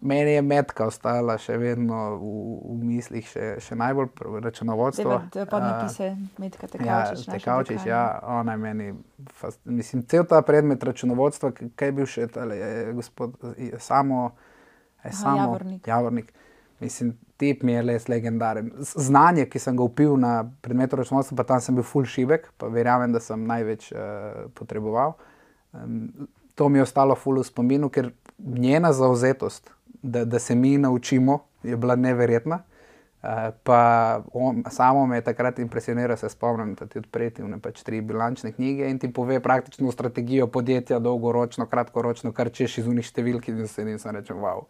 [0.00, 2.30] Meni je metka ostala še vedno v,
[2.62, 4.12] v mislih, še, še najbolj
[4.46, 5.18] računovodstvo.
[5.34, 7.26] Je podnapise, metka tekavčič.
[7.26, 8.04] Ja, tekavčič, ja,
[8.38, 8.88] ona je meni,
[9.34, 12.62] fast, mislim, cel ta predmet računovodstva, kaj je bil še tale,
[12.94, 13.34] gospod,
[13.82, 14.30] samo,
[15.02, 15.86] je Aha, samo javornik.
[15.86, 16.34] javornik.
[16.78, 18.70] Mislim, tip mi je res legendaren.
[18.86, 22.70] Znanje, ki sem ga upil na predmetu računovodstva, pa tam sem bil full šibek, pa
[22.70, 25.16] verjamem, da sem največ uh, potreboval.
[25.84, 29.70] Um, to mi je ostalo fully v spominu, ker njena zauzetost,
[30.02, 32.62] da, da se mi naučimo, je bila neverjetna.
[33.22, 33.28] Uh,
[33.62, 33.80] pa
[34.32, 38.52] on, samo me je takrat impresioniral, se spomnim, da ti odpreti v pač tri bilančne
[38.52, 43.66] knjige in ti pove praktično strategijo podjetja, dolgoročno, kratkoročno, kar češ iz unih številk in
[43.66, 44.64] se jim sem rekel, wow.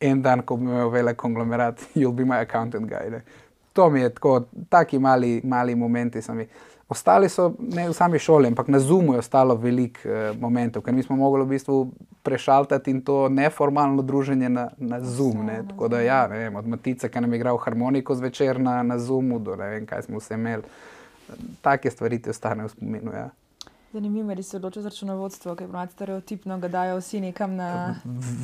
[0.00, 3.10] En dan, ko bi imel velik konglomerat, you'll be my accountant guy.
[3.10, 3.22] Ne?
[3.72, 6.22] to mi je tako, taki mali, mali momenti.
[6.22, 6.46] Sami.
[6.92, 10.92] Ostali so ne v sami šoli, ampak na Zoomu je ostalo veliko eh, momentov, ker
[10.92, 11.76] mi smo mogli v bistvu
[12.22, 15.46] prešaltati in to neformalno druženje na, na Zoom.
[15.46, 15.62] Ne.
[15.68, 18.98] Tako da, ja, ne vem, od Matica, ki nam je igral harmoniko zvečer na, na
[18.98, 20.68] Zoomu, do ne vem, kaj smo vse imeli.
[21.64, 23.14] Take stvari ti ostanejo v spominu.
[23.16, 23.30] Ja.
[23.92, 27.94] Zanimivo je, da se odloča za računovodstvo, ker imaš stereotipno, da dajo vsi nekam na.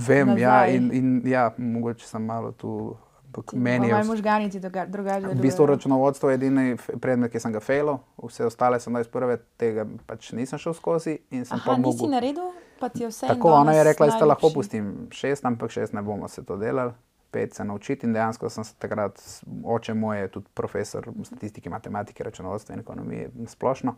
[0.09, 0.77] Vem, ja, nazaj.
[0.77, 2.97] in, in ja, mogoče sem malo tu.
[3.29, 6.67] Ampak Meni je Moji možgani ti druga- drugače v bistvu računovodstvo je edini
[7.01, 10.75] predmet, ki sem ga fejlo, vse ostale sem dal iz prve, tega pač nisem šel
[10.75, 11.19] skozi.
[11.31, 12.45] in sem Aha, nisi mogel- naredil,
[12.81, 13.27] pa ti je vse.
[13.27, 16.93] Tako ona je rekla, da lahko pustim šest, ampak šest ne bomo se to delali.
[17.31, 19.21] Pet se naučiti in dejansko sem se takrat,
[19.65, 23.95] oče moj je tudi profesor statistike, matematike, računovodstva in ekonomije splošno.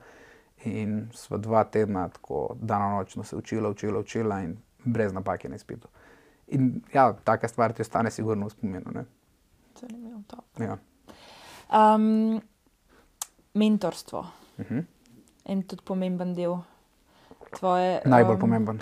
[0.65, 5.55] In sva dva tedna tako dano nočno se učila, učila, učila in brez napake na
[5.55, 5.89] izpitu.
[6.49, 8.91] In ja, taka stvar ti ostane sigurno v spominu.
[8.95, 9.05] Ne?
[9.81, 10.37] Zanimivo, to.
[10.65, 10.79] Ja.
[11.95, 12.41] Um,
[13.55, 14.19] mentorstvo.
[14.59, 14.85] Uh -huh.
[15.45, 16.57] En tudi pomemben del
[17.59, 18.01] tvoje.
[18.05, 18.81] Najbolj em, pomemben.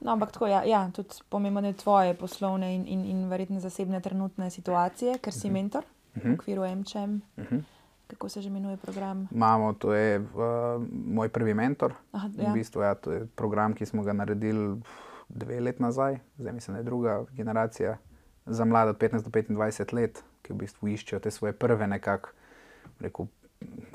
[0.00, 4.00] No, ampak tako, ja, ja, tudi pomemben del tvoje poslovne in, in, in verjetno zasebne
[4.00, 6.32] trenutne situacije, ker si mentor v Mhm.
[6.34, 7.20] okviru MČM.
[7.36, 7.62] Uh -huh.
[8.06, 9.28] Kako se že imenuje program?
[9.30, 10.26] Imamo, to je uh,
[10.90, 11.94] moj prvi mentor.
[12.12, 12.52] Aha, V ja.
[12.52, 14.80] bistvu ja, to je program, ki smo ga naredili
[15.28, 17.96] dve leti nazaj, zdaj mislim, da je druga generacija
[18.46, 22.30] za mlade od 15 do 25 let, ki v bistvu iščejo te svoje prve nekako
[23.00, 23.26] rekel,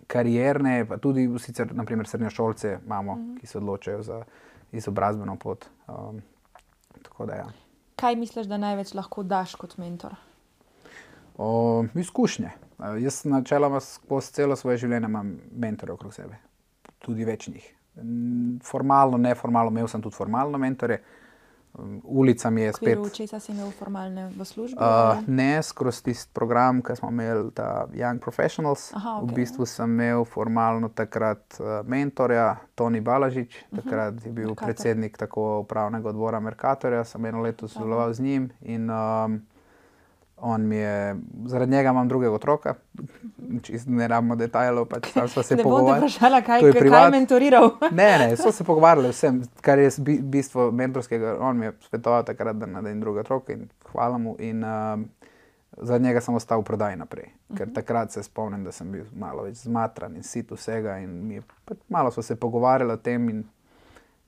[0.07, 3.35] karierne, pa tudi sicer, naprimer, srednjošolce imamo, Mhm.
[3.37, 4.23] ki se odločajo za
[4.71, 5.65] izobrazbeno pot.
[5.87, 6.21] Um,
[7.27, 7.45] da ja.
[7.95, 10.15] Kaj misliš, da največ lahko daš kot mentor?
[11.37, 12.49] O, izkušnje.
[12.99, 16.35] Jaz načeloma skozi celo svoje življenje imam mentore okrog sebe,
[16.99, 17.75] tudi več njih.
[17.95, 20.99] Mm, Formalno, neformalno, imel sem tudi formalno mentore.
[20.99, 21.22] Um,
[22.03, 22.97] Ulica mi je V spet.
[22.97, 24.77] okviru česa si imel formalne v službi?
[24.77, 28.93] Uh, ne skozi tisti program, ki smo imeli, ta Young Professionals.
[28.93, 29.35] Aha, V okej.
[29.35, 34.65] bistvu sem imel formalno takrat uh, mentorja Toni Balažič, takrat je bil Mercator.
[34.65, 39.41] predsednik tako upravnega odbora Merkatorja, sem eno leto sodeloval z njim in um,
[40.37, 41.15] on mi je,
[41.45, 42.73] zaradi njega imam drugega otroka,
[43.61, 45.99] čisto ne rabimo detajlov, pač sam sva se ne bom pogovarjali.
[45.99, 47.11] vprašala, kaj, je kaj je privat.
[47.11, 47.69] mentoriral.
[47.91, 51.37] Ne, ne, so se pogovarjali vsem, kar je bi- bistvo mentorskega.
[51.39, 54.35] On mi je svetoval takrat, da naredim druga otroka in hvala mu.
[54.39, 55.05] In um,
[55.77, 57.25] za njega sem ostal v prodaji naprej.
[57.57, 60.97] Ker takrat se spomnim, da sem bil malo več zmatran in sit vsega.
[60.97, 63.43] In mi je, pač malo smo se pogovarjali o tem in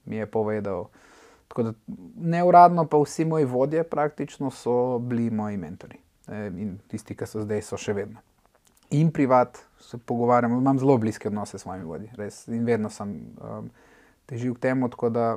[0.05, 0.87] mi je povedal.
[1.55, 1.73] Tako da
[2.19, 5.97] neuradno pa vsi moji vodje praktično so bili moji mentori.
[6.27, 8.19] E, In tisti, ki so zdaj, so še vedno.
[8.91, 12.41] In privat se pogovarjam, imam zelo bliske odnose s svojimi vodji, res.
[12.51, 13.69] In vedno sem um,
[14.27, 15.29] težil k temu, tako da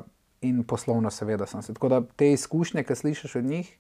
[0.43, 1.75] in poslovno, seveda, sem se.
[1.75, 3.71] Tako da te izkušnje, ki slišiš od njih,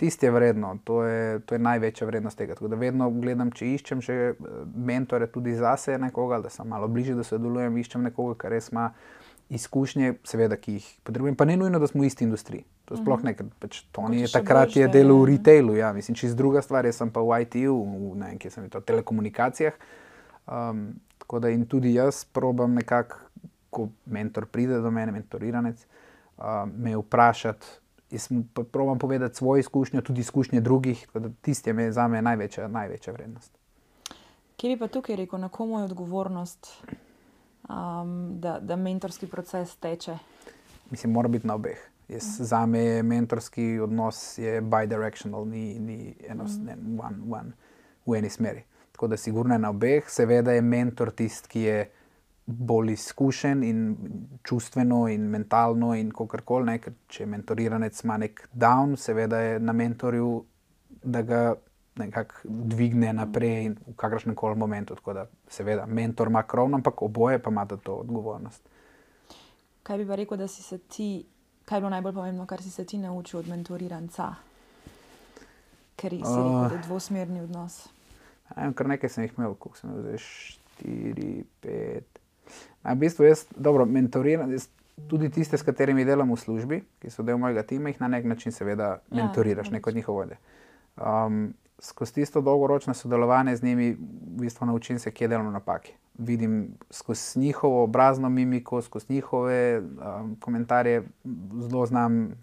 [0.00, 2.54] tisti je vredno, to je, to je največja vrednost tega.
[2.54, 4.36] Tako da vedno gledam, če iščem še eh,
[4.74, 8.94] mentore tudi zase nekoga, da sem malo bližje, da sodelujem, iščem nekoga, ki res ima
[9.52, 11.36] izkušnje, seveda, ki jih potrebujem.
[11.36, 12.64] Pa ne nujno, da smo v isti industriji.
[12.88, 16.36] To sploh ne, ker pač Toni je takrat je delal v retailu, ja, mislim, čist
[16.38, 19.76] druga stvar, jaz sem pa v IT-ju, v ne vem, kje sem to, telekomunikacijah.
[20.48, 20.88] Um,
[21.22, 23.20] tako da in tudi jaz probam nekako,
[23.72, 27.78] ko mentor pride do mene, mentoriranec, uh, me vprašati.
[28.12, 32.22] Jaz mu probam povedati svoje izkušnje, tudi izkušnje drugih, tako da tisti je za me
[32.22, 33.52] največja, največja vrednost.
[34.56, 36.68] Kje bi pa tukaj rekel, na komu je odgovornost,
[37.68, 40.18] um, da, da mentorski proces teče?
[40.90, 41.78] Mislim, mora biti na obeh.
[42.08, 47.52] Jaz, za me je mentorski odnos je bidirectional, ni, ni enostaven, one, one,
[48.06, 48.64] v eni smeri.
[48.92, 51.90] Tako da sigurno je na obeh, seveda je mentor tisti, ki je
[52.46, 53.96] bolj izkušen in
[54.42, 59.72] čustveno in mentalno in kakorkoli, ne, ker če mentoriranec ima nek down, seveda je na
[59.72, 60.32] mentorju,
[61.02, 61.42] da ga
[61.96, 64.94] nekako dvigne naprej in v kakršnem koli momentu.
[64.94, 68.62] Tako da seveda mentor ima krovno, ampak oboje pa imata to odgovornost.
[69.82, 71.24] Kaj bi pa rekel, da si se ti,
[71.64, 74.34] kaj je bilo najbolj pomembno, kar si se ti naučil od mentoriranca?
[75.96, 77.88] Ker si rekel, da je dvosmerni odnos.
[78.56, 82.20] Vem, kar nekaj sem jih imel, koliko sem imel, zdaj štiri, pet.
[82.82, 84.68] A v bistvu jaz, dobro, mentoriram, jaz
[85.08, 88.24] tudi tiste, s katerimi delam v službi, ki so del mojega tima, jih na nek
[88.28, 89.76] način seveda Ja, mentoriraš, logično.
[89.76, 90.38] neko od njihov vodje.
[90.96, 95.92] Um, skozi tisto dolgoročno sodelovanje z njimi, v bistvu naučim se, kje delamo napake.
[96.18, 101.02] Vidim skozi njihovo obrazno mimiko, skozi njihove um, komentarje,
[101.58, 102.34] zelo znam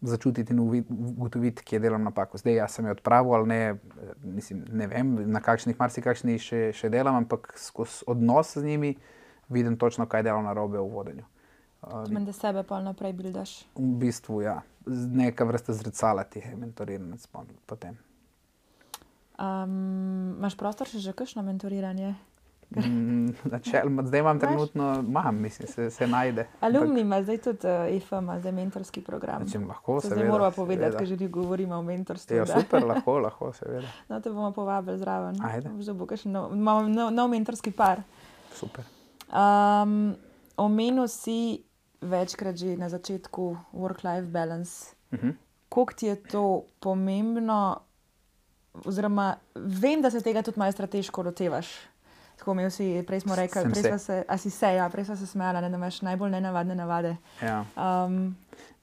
[0.00, 2.38] začutiti in ugotoviti, kje delam napako.
[2.38, 3.76] Zdaj, jaz sem jo odpravil ali ne,
[4.22, 8.94] mislim, ne vem, na kakšnih, marsikakšnih še, še delam, ampak skozi odnos z njimi
[9.48, 11.24] vidim točno, kaj delam na robe v vodenju.
[12.08, 13.66] Meni, da sebe pa naprej bildaš.
[13.74, 17.96] v bistvu, ja, neka vrsta zrcala ti je mentoriranec pon- potem.
[19.40, 22.14] Um, imaš prostor še za kakšno mentoriranje?
[22.76, 26.46] Mm, Načeloma, zdaj imam trenutno, imam, mislim, se, se najde.
[26.60, 29.48] Alumni ima zdaj tudi uh, EFA, ima zdaj mentorski program.
[29.50, 30.32] Če lahko, zdaj seveda.
[30.32, 32.36] moramo povedati, ker že ni govorimo o mentorstvu.
[32.36, 33.88] Ja, super, lahko, lahko, seveda.
[34.08, 35.40] No, te bomo povabili zraven.
[35.42, 35.72] Ajde.
[35.80, 38.04] Zdaj bo kakšen nov, imamo nov, nov mentorski par.
[38.54, 38.84] super.
[39.30, 40.14] Um,
[40.56, 41.64] omenil si
[42.00, 44.94] večkrat že na začetku work-life balance.
[45.12, 45.30] Mhm.
[45.70, 47.82] Kako ti je to pomembno,
[48.84, 51.70] oziroma vem, da se tega tudi malo strateško lotevaš.
[52.40, 53.98] Tako imel si, prej smo rekli, Sem prej se.
[53.98, 57.16] se, a si se, ja, prej smo se smejali, da imaš najbolj nenavadne navade.
[57.42, 57.64] Ja.
[57.76, 58.36] Um,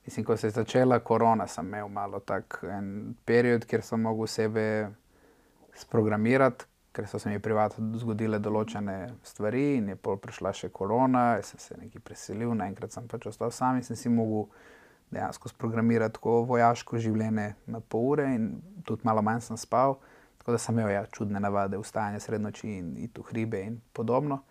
[0.05, 4.27] Mislim, ko se je začela korona, sem imel malo tak en period, kjer sem mogel
[4.27, 4.89] sebe
[5.75, 11.25] sprogramirati, ker so se mi privatno zgodile določene stvari in je pol prišla še korona,
[11.37, 14.47] jaz sem se nekaj preselil, naenkrat sem pač ostal sam in sem si mogel
[15.11, 18.49] dejansko sprogramirati tako vojaško življenje na pol ure in
[18.85, 19.97] tudi malo manj sem spal.
[20.37, 23.81] Tako da sem imel ja, čudne navade, vstajanje sred noči in iti v hribe in
[23.93, 24.41] podobno.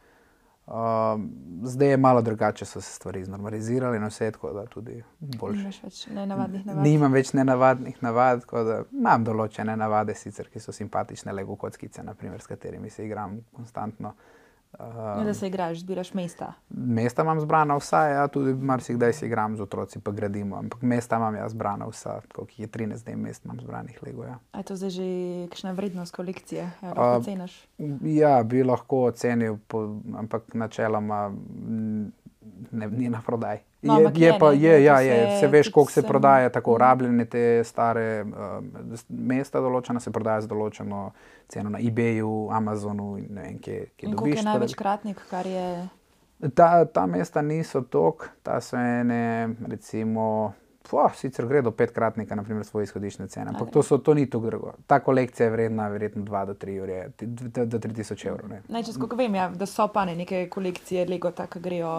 [0.66, 1.30] Um,
[1.62, 5.58] zdaj je malo drugače, so se stvari znormalizirale in vse tako, da tudi boljše.
[5.58, 6.82] nimaš več nenavadnih navad.
[6.82, 12.02] Nimam več nenavadnih navad, tako da imam določene navade, sicer, ki so simpatične, lego kockice,
[12.02, 14.16] naprimer, s katerimi se igram konstantno.
[15.18, 16.52] Ne, da se igraš, zbiraš mesta.
[16.68, 21.16] mesta imam zbrana vsa, ja, tudi marsikdaj si igram z otroci, pa gradimo, ampak mesta
[21.16, 24.24] imam jaz zbrana vsa, ki je 13 dni mest imam zbranih lego.
[24.24, 24.38] Ja.
[24.52, 25.06] A je to zdaj že
[25.48, 26.70] kakšna vrednost kolekcije?
[26.82, 27.68] Ja, A, lahko ceniš.
[28.02, 31.32] Ja, bi lahko ocenil, po, ampak načeloma
[32.72, 33.58] ne, ni na prodaj.
[33.86, 36.80] No, je, je je, pa, je, ja, je, se veš, koliko se prodaja, tako Mhm.
[36.80, 38.64] rabljene te stare uh,
[39.08, 41.10] mesta, določena se prodaja z določeno
[41.48, 44.30] ceno na eBayu, Amazonu in ne vem, kje, kje In dobiš.
[44.30, 45.88] je tako da- največkratnik, kar je.
[46.54, 49.22] Ta, ta mesta niso tok, ta so ene,
[49.66, 50.52] recimo,
[50.90, 54.50] po, sicer gre do petkratnika, naprimer, svoje izhodišče cene, ampak to, so, to ni tako
[54.50, 54.72] drago.
[54.86, 56.98] Ta kolekcija je vredna verjetno 2 do 3 ure,
[57.66, 58.50] do 3000 evrov.
[58.50, 58.60] ne.
[58.68, 61.92] Naj, če skoro vem, ja, da so pa ne neke kolekcije Lego, tako grejo.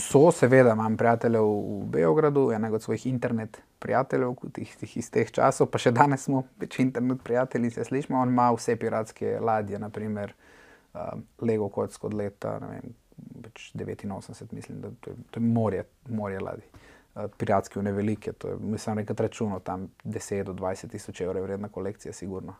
[0.00, 5.10] So, seveda, imam prijateljev v Beogradu, enega od svojih internet prijateljev, kot jih, tih iz
[5.10, 8.20] teh časov, pa še danes smo več internet prijatelji, se slišimo.
[8.20, 12.94] On ima vse piratske ladje, naprimer uh, Lego kock od leta vem,
[13.42, 16.85] pač 89, mislim, da to je, to je morje, morje ladij.
[17.16, 21.40] Uh, piratske, ne velike, to je, mislim, nekaj računov, tam 10 do 20 tisoč evrov
[21.40, 22.58] je vredna kolekcija, sigurno.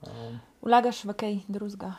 [0.00, 1.92] Um, Vlagaš v kaj drugega?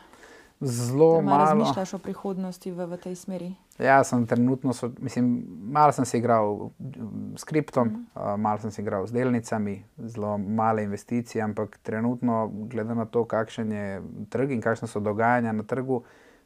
[0.60, 1.44] zelo Malo malo.
[1.44, 3.54] razmišljaš o prihodnosti v, v tej smeri.
[3.78, 6.70] Ja, sem trenutno, so, mislim, malo sem se igral
[7.36, 8.06] s kriptom, mm.
[8.14, 13.24] uh, malo sem se igral z delnicami, zelo male investicije, ampak trenutno, glede na to,
[13.24, 16.02] kakšen je trg in kakšne so dogajanja na trgu,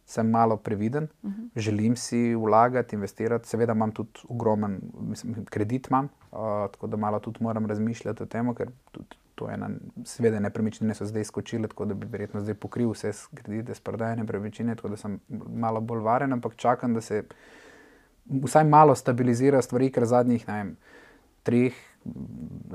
[0.08, 1.08] sem malo previden.
[1.22, 1.48] Uh -huh.
[1.56, 6.38] Želim si vlagati, investirati, seveda imam tudi ogromen mislim, kredit, imam, uh,
[6.72, 9.70] tako da malo tudi moram razmišljati o tem, ker tudi to je ena,
[10.04, 14.16] seveda nepremičnine so zdaj skočile, tako da bi verjetno zdaj pokril vse kredite, s prodaje
[14.16, 15.20] nepremičnine, tako da sem
[15.54, 17.22] malo bolj varen, ampak čakam, da se
[18.26, 20.76] vsaj malo stabilizirajo stvari, ker zadnjih, ne vem,
[21.42, 21.74] treh,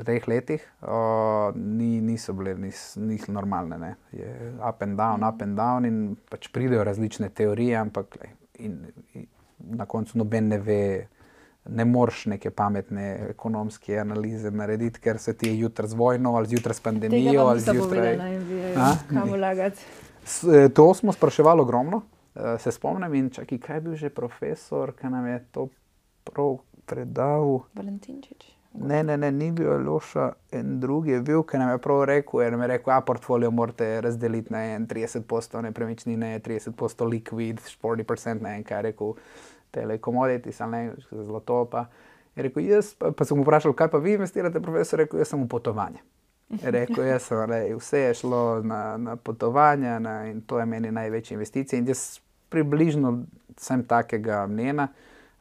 [0.04, 3.78] treh letih uh, ni, niso bile nis, nis normalne.
[3.80, 3.96] Ne.
[4.12, 8.34] Je up and down, up and down in pač pridejo različne teorije, ampak lej,
[8.68, 8.80] in,
[9.14, 9.28] in
[9.80, 10.84] na koncu noben ne ve.
[11.64, 16.50] Ne moreš neke pametne ekonomske analize narediti, ker se ti je jutri z vojno, ali
[16.52, 18.18] zjutraj s pandemijo, ali zjutraj.
[19.08, 19.86] Kam vlagati.
[20.76, 22.02] To smo spraševali ogromno,
[22.36, 23.16] eh, se spomnim.
[23.16, 25.70] In čakaj, kaj je bil že profesor, ki nam je to
[26.28, 27.64] prav predal?
[27.80, 28.53] Valentinčič.
[28.74, 32.42] Ne, ne, ne, ni bil Loša, en drugi je bil, ki nam je prav rekel,
[32.42, 38.42] je nam je rekel, a portfolio morate razdeliti na en 30% nepremičnine, 30% likvid, 40%
[38.42, 39.14] na en, kaj rekel,
[39.72, 41.86] telekomoditis ali ne, zlato pa.
[42.36, 45.30] Je rekel, jaz pa, pa sem mu vprašal, kaj pa vi investirate, profesor, rekel, jaz
[45.36, 46.02] sem v potovanje.
[46.50, 50.66] Je rekel, jaz sem, le, vse je šlo na, na potovanja na, in to je
[50.66, 51.80] meni največja investicija.
[51.80, 53.20] In jaz približno
[53.58, 54.88] sem takega mnenja.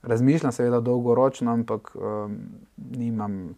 [0.03, 2.39] Razmišljam seveda dolgoročno, ampak um,
[2.91, 3.55] nimam,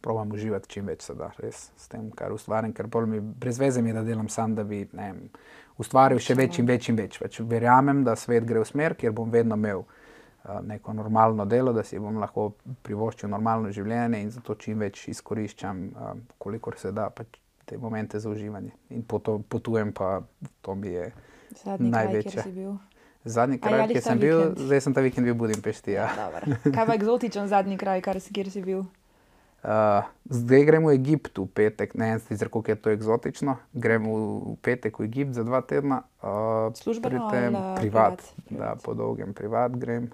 [0.00, 3.58] probujem uživati čim več se da, res s tem, kar ustvarjam, ker pol mi brez
[3.60, 5.20] veze mi je, da delam sam, da bi ne vem,
[5.76, 7.20] ustvaril še več in več in več.
[7.20, 11.76] Pač verjamem, da svet gre v smer, kjer bom vedno imel uh, neko normalno delo,
[11.76, 12.54] da si bom lahko
[12.86, 18.18] privoščil normalno življenje in zato čim več izkoriščam, uh, kolikor se da, pač te momente
[18.22, 18.72] za uživanje.
[18.96, 20.22] In potujem, pa
[20.62, 21.10] to mi je
[21.64, 22.22] Zadnji kraj,
[23.26, 24.62] zadnji kraj, jadih kjer sem bil, vikend?
[24.66, 25.92] zdaj sem ta vikend bil v Budimpešti.
[25.92, 26.06] Ja.
[26.14, 26.56] Dobro.
[26.70, 28.86] Kaj pa eksotičen zadnji kraj, kar si, kjer si bil?
[29.66, 33.56] Uh, zdaj gremo v Egipt v petek, ne vem, sicer koliko je to eksotično.
[33.74, 36.04] Gremo v petek v Egipt za dva tedna.
[36.22, 38.34] Uh, Službeno tem ali, privat, privat?
[38.46, 38.78] da Privat.
[38.84, 40.06] po dolgem privat grem.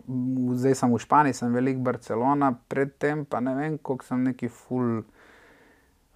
[0.00, 4.48] V- zdaj sem v Španiji, sem velik Barcelona, predtem pa ne vem, koliko sem neki
[4.48, 5.04] full.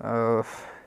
[0.00, 0.40] Uh,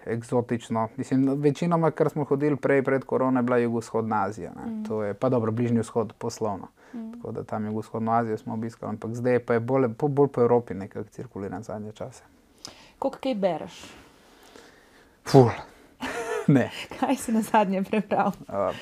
[0.05, 0.89] eksotično.
[0.97, 4.51] Mislim, no, večinoma, kar smo hodili prej, pred korono, je bila jugovzhodna Azija.
[4.51, 4.83] Mm.
[4.83, 6.67] To je pa dobro, bližnji vzhod poslovno.
[6.93, 7.11] Mm.
[7.11, 10.73] Tako da tam jugovzhodno Azijo smo obiskali, ampak zdaj pa je bolj, bolj po Evropi
[10.73, 12.23] nekako cirkulira zadnje čase.
[12.99, 13.83] Koliko kaj bereš?
[15.27, 15.49] Ful.
[16.47, 16.71] ne.
[16.99, 18.31] kaj si na zadnje prebral?
[18.47, 18.75] Uh,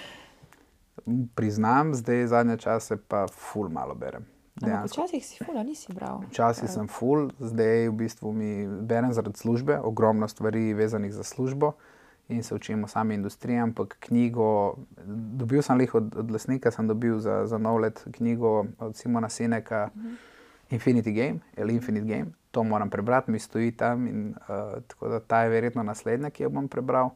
[1.36, 4.26] priznam, zdaj zadnje čase pa ful malo berem.
[4.60, 6.24] Včasih si ful, nisi bral.
[6.30, 11.74] Včasih sem ful, zdaj v bistvu mi berem zaradi službe, ogromno stvari vezanih za službo
[12.30, 13.58] in se učimo sami industriji.
[13.58, 14.76] Ampak knjigo,
[15.40, 19.30] dobil sem jih od, od lesnika, sem dobil za, za nov let knjigo od Simona
[19.30, 20.10] Sineka, uh mhm.
[20.10, 20.18] -huh.
[20.70, 22.26] Infinity Game ali Infinite Game.
[22.52, 26.44] To moram prebrati, mi stoji tam in uh, tako da ta je verjetno naslednja, ki
[26.44, 27.10] jo bom prebral.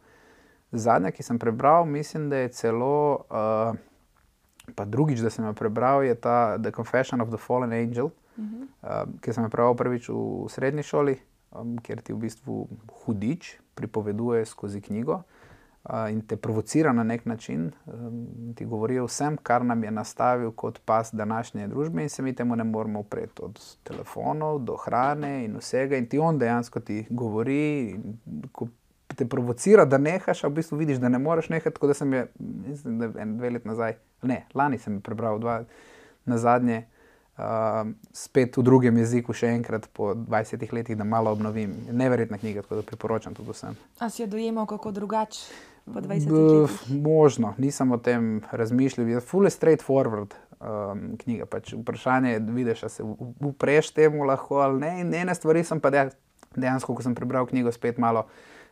[0.71, 3.25] Zadnja, ki sem prebral, mislim, da je celo.
[3.29, 3.77] Uh,
[4.75, 8.11] Pa drugič, da sem jo prebral, je ta The Confession of the Fallen Angel, uh
[8.37, 8.67] -huh.
[9.05, 11.17] uh, ki sem jo prebral prvič v srednji šoli,
[11.51, 12.67] um, kjer ti v bistvu
[13.05, 15.21] hudič pripoveduje skozi knjigo
[15.83, 17.71] uh, in te provocira na nek način.
[17.85, 22.21] Um, ti govori o vsem, kar nam je nastavil kot pas današnje družbe, in se
[22.21, 25.97] mi temu ne moremo upreti, od telefonov do hrane in vsega.
[25.97, 27.99] In ti on dejansko ti govori
[29.15, 31.73] te provocira, da nehaš, a v bistvu vidiš, da ne moreš nehati.
[31.73, 35.63] Tako da sem je, mislim, da en dve let nazaj, ne, lani sem prebral dva
[36.25, 36.85] na zadnje.
[37.33, 41.71] Uh, spet v drugem jeziku, še enkrat po 20 letih, da malo obnovim.
[41.89, 43.77] Neverjetna knjiga, tako da priporočam tudi vsem.
[43.97, 45.47] A si jo dojemal kako drugače
[45.89, 46.75] po 20 letih?
[46.93, 49.09] Možno, nisem o tem razmišljal.
[49.09, 51.49] Je fully straightforward um, knjiga.
[51.49, 53.03] Pač vprašanje je, vidiš, se
[53.41, 54.93] upreš temu lahko ali ne.
[55.01, 58.27] In ene stvari sem pa dejansko, ko sem prebral knjigo, spet malo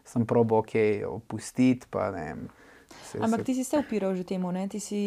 [0.06, 0.78] sem probo ok,
[1.10, 1.90] opustiti.
[3.20, 4.68] Ampak ti si se upiral že temu, ne?
[4.68, 5.00] ti si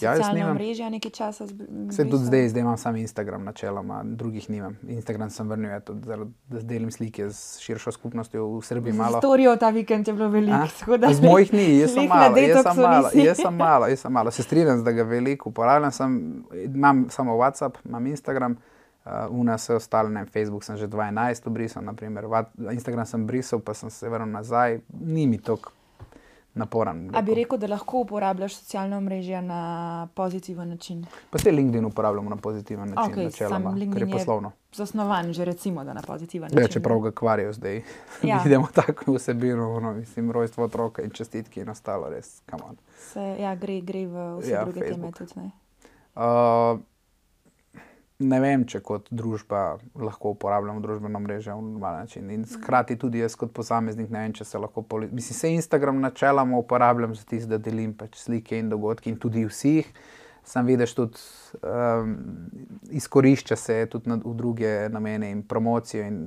[0.00, 1.46] ja, socialna mreža nekaj časa.
[1.90, 4.76] Se tudi zdaj, zdaj imam samo Instagram, načeloma, drugih nimam.
[4.88, 8.94] Instagram sem vrnil, ja, tudi, da delim slike z širšo skupnostjo v Srbiji.
[9.18, 10.98] Storijo ta vikend je bilo veliko.
[11.12, 14.30] Z mojih ni, jaz sem malo, jaz sem malo, jaz sem malo, jaz sem malo.
[14.30, 15.92] Se strinjam, da ga veliko uporabljam.
[15.92, 18.56] Sem, imam samo WhatsApp, imam Instagram.
[19.04, 22.24] Uh, Una se ostale, ne, Facebook sem že 12 obrisal, naprimer.
[22.72, 25.72] Instagram sem brisal, pa sem se vrnil nazaj, ni mi tako
[26.54, 27.10] naporen.
[27.14, 31.06] A bi rekel, da lahko uporabljaš socialno mrežo na pozitiven način?
[31.30, 34.52] Pa se LinkedIn uporabljamo na pozitiven način, okay, načeloma, ker je poslovno.
[34.72, 36.62] Zasnovan že recimo, da na pozitiven način.
[36.62, 37.82] Ja, čeprav ga kvarijo zdaj.
[38.22, 38.40] Ja.
[38.44, 42.74] Vidimo tako vsebino, no, mislim, rojstvo otroka in čestitki in ostalo, res, kamor.
[43.38, 45.18] Ja, gre, gre v vse ja, druge Facebook.
[45.18, 45.50] teme tudi.
[46.14, 46.80] Uh,
[48.28, 49.62] ne vem, če kot družba
[50.00, 52.30] lahko uporabljamo družbeno mrežo na normalen način.
[52.30, 54.84] In hkrati tudi jaz kot posameznik ne vem, če se lahko.
[55.10, 59.46] Mislim, se Instagram načeloma uporabljam za tisto, da delim pač slike in dogodke in tudi
[59.48, 59.92] vsi jih.
[60.44, 61.20] Sam vidiš tudi
[61.64, 62.16] um,
[62.92, 66.26] izkorišča se tudi na, v druge namene in promocijo in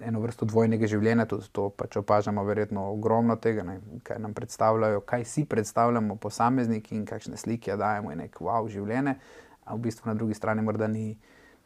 [0.00, 1.28] eno vrsto dvojnega življenja.
[1.28, 6.96] Tudi to pač opažamo, verjetno ogromno tega, ne, kaj nam predstavljajo, kaj si predstavljamo posamezniki
[6.96, 9.18] in kakšne slike dajemo in nek wow življenje
[9.64, 11.16] a v bistvu na drugi strani morda ni,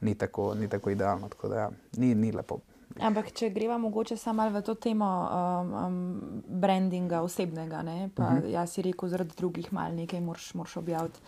[0.01, 1.29] ni, tako, ni tako idealno.
[1.29, 2.61] Tako da, ja, ni, ni lepo.
[2.99, 5.99] Ampak, če greva mogoče samo v to temo um, um,
[6.49, 8.11] brandinga osebnega, ne?
[8.15, 8.43] pa uh mhm.
[8.43, 8.51] -huh.
[8.53, 11.21] jaz si rekel, zaradi drugih mal nekaj moraš, moraš objaviti.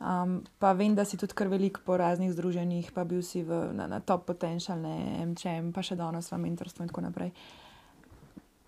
[0.00, 3.70] Um, pa vem, da si tudi kar velik po raznih združenjih, pa bil si v,
[3.72, 7.30] na, na top potential, ne MČM, pa še danes v mentorstvu in tako naprej.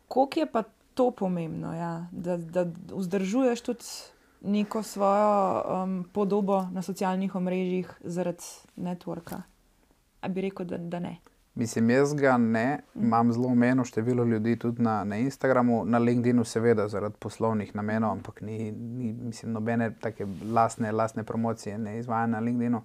[0.08, 0.62] Koliko je pa
[0.94, 2.06] to pomembno, ja?
[2.12, 3.84] da, da vzdržuješ tudi
[4.40, 8.44] neko svojo um, podobo na socialnih omrežjih zaradi
[8.76, 9.42] networka?
[10.20, 11.16] Ali bi rekel, da, da ne?
[11.56, 13.04] Mislim, jaz ga ne, mm.
[13.04, 18.10] imam zelo omejeno število ljudi tudi na, na Instagramu, na LinkedInu, seveda zaradi poslovnih namenov,
[18.10, 22.82] ampak ni, ni mislim, nobene take lastne, lastne promocije ne izvajam na LinkedInu.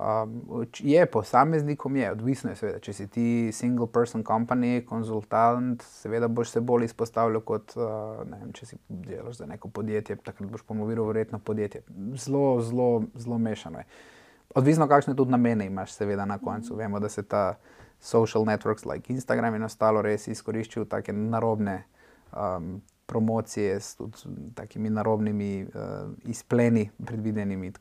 [0.00, 6.30] Um, je posameznikom, je odvisno, je, seveda, če si ti single person company, konzultant, seveda
[6.32, 10.48] boš se bolj izpostavljal kot uh, ne vem, če si delaš za neko podjetje, takrat
[10.48, 11.82] boš promoviral verjetno podjetje.
[12.16, 13.86] Zelo, zelo, zelo mešano je.
[14.54, 16.76] Odvisno, kakšne tudi namene imaš, seveda na koncu.
[16.76, 17.58] Vemo, da se ta
[18.00, 21.82] social networks, like Instagram in ostalo, res izkoriščajo take narobne
[22.32, 24.00] um, promocije s
[24.56, 27.72] takimi narobnimi uh, izpleni predvidenimi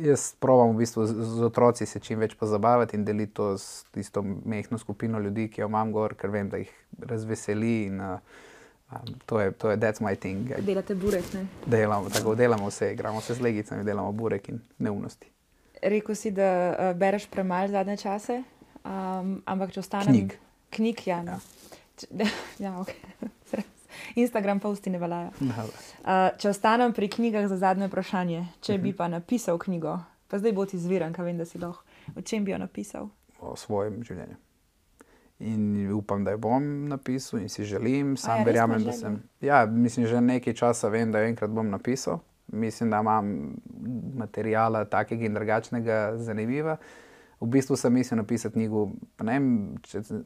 [0.00, 3.84] jaz probujem v bistvu z, z otroci se čim več pozabavati in deliti to s
[3.94, 6.70] tisto mehko skupino ljudi, ki jo imam gor, ker vem, da jih
[7.06, 7.74] razveseli.
[7.86, 8.18] In, uh,
[8.92, 10.52] um, to je, to je, that's my thing.
[10.66, 11.46] Delate burek, ne?
[11.66, 15.30] Delamo, tako delamo vse, igramo se z legicami, delamo burek in neumnosti.
[15.82, 18.42] Rekl si, da uh, bereš premalo zadnje čase,
[18.84, 20.12] um, ampak če ostaneš.
[20.12, 20.38] Knjig.
[20.70, 21.22] Knjig, ja.
[21.26, 21.40] No.
[22.10, 22.30] ja.
[22.64, 22.96] ja, ok.
[24.14, 25.30] Instagram posti ne veljajo.
[25.40, 28.96] Uh, če ostanem pri knjigah za zadnje vprašanje, če bi mhm.
[28.96, 31.84] pa napisal knjigo, pa zdaj bo ti zviran, kaj vem, da si lahko.
[32.16, 33.10] O čem bi jo napisal?
[33.40, 34.38] O svojem življenju.
[35.40, 39.22] In upam, da jo bom napisal in si želim, A sam ja, verjamem, da sem.
[39.40, 42.20] Ja, mislim, že nekaj časa vem, da jo enkrat bom napisal.
[42.52, 43.54] Mislim, da imam
[44.20, 46.76] materijala takega in drugačnega zanimiva.
[47.40, 48.90] V bistvu sem mislil napisati knjigo,
[49.24, 49.46] ne vem,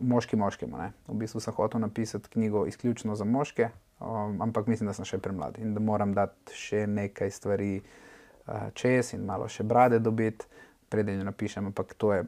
[0.01, 0.79] moški moškemu.
[0.81, 0.89] Ne.
[1.07, 3.69] V bistvu sem hotel napisati knjigo izključno za moške,
[4.01, 8.67] um, ampak mislim, da sem še premlad in da moram dati še nekaj stvari uh,
[8.75, 10.51] čez in malo še brade dobiti,
[10.91, 11.71] preden jo napišem.
[11.71, 12.25] Ampak to je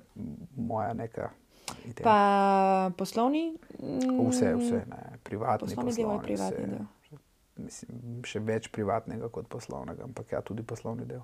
[0.56, 1.32] moja neka
[1.84, 2.04] ideja.
[2.04, 3.56] Pa poslovni?
[3.82, 6.76] mm, Vse, vse, ne, privatni, Poslovni del je poslovni, privatni vse.
[6.76, 6.86] del.
[7.56, 11.22] Mislim, še več privatnega kot poslovnega, ampak ja, tudi poslovni del.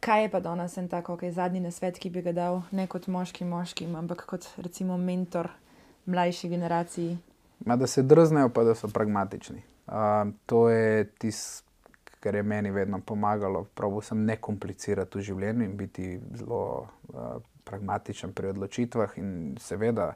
[0.00, 3.06] Kaj je pa danes en tako, kaj zadnji nasvet, ki bi ga dal ne kot
[3.06, 5.50] moški moškim, ampak kot recimo mentor
[6.06, 7.18] mlajši generaciji?
[7.66, 9.60] Ma, da se drznejo, pa da so pragmatični.
[9.86, 11.66] Uh, to je tisto,
[12.20, 13.64] kar je meni vedno pomagalo.
[13.74, 16.62] Pravil sem ne komplicirati v življenju in biti zelo
[17.12, 19.16] uh, pragmatičen pri odločitvah.
[19.20, 20.14] In seveda,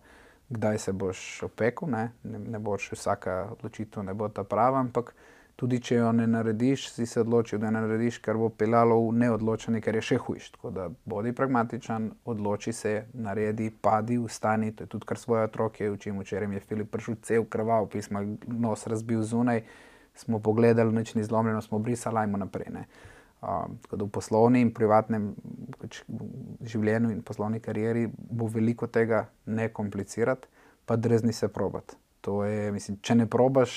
[0.48, 5.14] kdaj se boš opekel, ne, ne, ne boš vsaka odločitev, ne bo ta prava, ampak
[5.56, 8.96] tudi če jo ne narediš, si se odločil, da jo ne narediš, kar bo peljalo
[9.06, 10.50] v neodločanje, kar je še hujš.
[10.56, 14.72] Tako da bodi pragmatičen, odloči se, naredi, padi, vstani.
[14.74, 16.20] To je tudi kar svoje otroke učim.
[16.20, 19.62] Včeraj je Filip prišel cel krvav, pisma, nos razbil zunaj.
[20.14, 22.70] Smo pogledali, nič ni zlomljeno, smo brisali, ajmo naprej.
[22.74, 22.86] Ne.
[23.44, 25.34] Um, tako da v poslovni in privatnem
[25.76, 26.00] pač,
[26.64, 30.48] življenju in poslovni karieri bo veliko tega ne komplicirati,
[30.86, 31.98] pa drezni se probati.
[32.24, 33.74] To je, mislim, če ne probaš,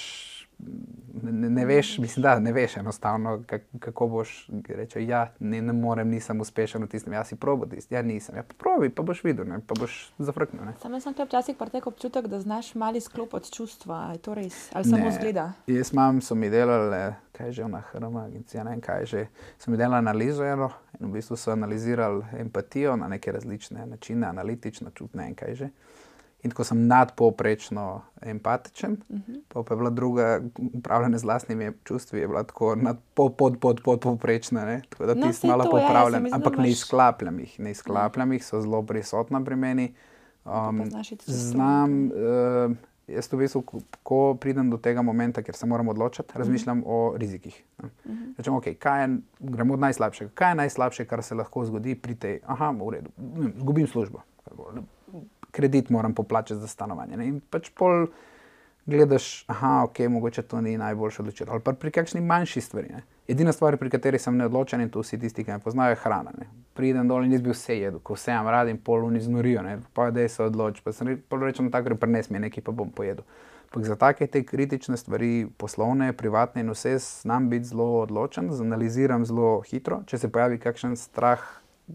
[1.24, 5.10] ne, ne veš, mislim, da ne veš enostavno, kak, kako boš rekel.
[5.10, 8.36] Ja, ne, ne morem, nisem uspešen v tistem, jaz si probo tisti, ja, nisem.
[8.36, 10.66] Ja, probi, pa boš videl, ne, pa boš zafrknil.
[10.66, 10.74] Ne.
[10.82, 13.95] Sam sem tukaj včasih pa tek občutek, da znaš mali sklopiti čustva.
[13.99, 14.70] A Je to res?
[14.74, 15.12] Ali samo Ne.
[15.12, 15.53] zgleda?
[15.68, 19.28] Jaz imam, so mi delali, kaj že na HRM, agencija, ne vem kaj že.
[19.60, 24.28] So mi delali analizo eno in v bistvu so analizirali empatijo na neke različne načine,
[24.28, 25.70] analitično, čutne in kaj že.
[26.47, 29.41] In ko sem nadpovprečno empatičen, uh -huh.
[29.47, 30.41] pa pa je bila druga,
[30.73, 34.65] upravljanje z lastnimi čustvi, je bila tako nad, pod, pod, pod, povprečna.
[34.65, 34.81] Ne?
[34.89, 38.33] Tako da No, ti malo to, ja, sem mislila, ampak ne izklapljam jih, ne izklapljam
[38.33, 39.93] jih, so zelo prisotna pri meni.
[40.45, 40.81] Um,
[41.25, 42.75] znam, uh,
[43.07, 43.63] jaz v bistvu,
[44.03, 47.63] ko- pridem do tega momenta, kjer se moram odločiti, razmišljam o rizikih.
[48.05, 48.33] ne.
[48.37, 50.31] Rečem, okay, kaj je, gremo od najslabšega.
[50.33, 53.09] Kaj je najslabše, kar se lahko zgodi pri tej, aha, v redu,
[53.57, 54.21] izgubim službo,
[55.58, 57.18] kredit moram poplačati za stanovanje.
[57.18, 57.28] Ne?
[57.34, 58.08] In pač pol
[58.88, 61.53] gledaš, aha, ok, mogoče to ni najboljša odločitev.
[61.53, 62.93] Ali pa pri kakšni manjši stvari.
[62.93, 63.01] Ne?
[63.28, 66.32] Edina stvar, pri kateri sem neodločen in to vsi tisti, ki me poznajo, je hrana.
[66.38, 66.47] Ne?
[66.74, 69.66] Pridem dol in jaz bi vse jedel, ko vse imam rad in pol oni znorijo,
[69.93, 70.82] pa da se odloči.
[70.86, 73.28] Pa sem rečem tako, prines mi nekaj, pa bom pojedel.
[73.68, 79.26] Ampak za take te kritične stvari, poslovne, privatne in vse, znam biti zelo odločen, zanaliziram
[79.28, 79.99] zelo hitro.
[80.08, 81.43] Če se pojavi kakšen strah,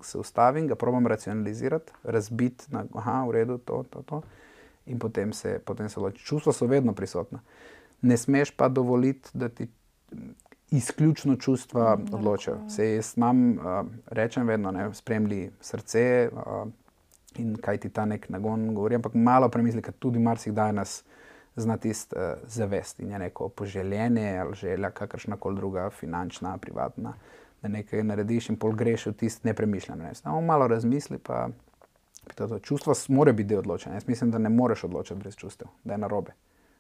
[0.03, 4.22] se ustavim, ga probam racionalizirati, razbiti na, aha, v redu, to, to, to.
[4.86, 6.24] In potem se, potem se odloči.
[6.24, 7.40] Čustva so vedno prisotna.
[8.03, 9.68] Ne smeš pa dovoliti, da ti
[10.70, 12.16] izključno čustva Mm, lahko-
[12.68, 13.59] Se jaz imam, uh,
[14.07, 16.68] rečem vedno, ne, spremlji srce uh,
[17.34, 21.05] in kaj ti ta nek nagon govori, ampak malo premisli, ker tudi marsikdaj nas
[21.57, 27.12] zna tisti uh, zavest in je neko poželjenje ali želja, kakršna koli druga, finančna, privatna,
[27.63, 29.99] da nekaj narediš in pol greš v tisti nepremišljen.
[29.99, 30.15] Ne.
[30.15, 31.49] Samo malo razmisli, pa
[32.35, 32.59] to, to.
[32.61, 33.97] čustva s- mora biti del odločanja.
[33.97, 36.33] Jaz mislim, da ne moreš odločati brez čustev, da je narobe,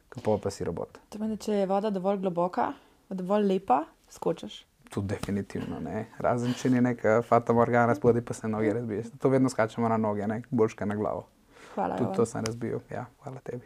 [0.08, 0.98] kako pa si robot.
[1.08, 2.72] To pomeni, če je voda dovolj globoka,
[3.10, 4.64] dovolj lepa, skočiš.
[4.90, 6.06] Tu definitivno ne.
[6.18, 9.06] Razen če ni neka fata morgana, spodaj pa se noge razbiješ.
[9.18, 11.26] To vedno skačemo na noge, ne boljš kaj na glavo.
[11.74, 11.96] Hvala.
[11.96, 12.78] Tudi to sem razbil.
[12.90, 13.64] Ja, hvala tebi.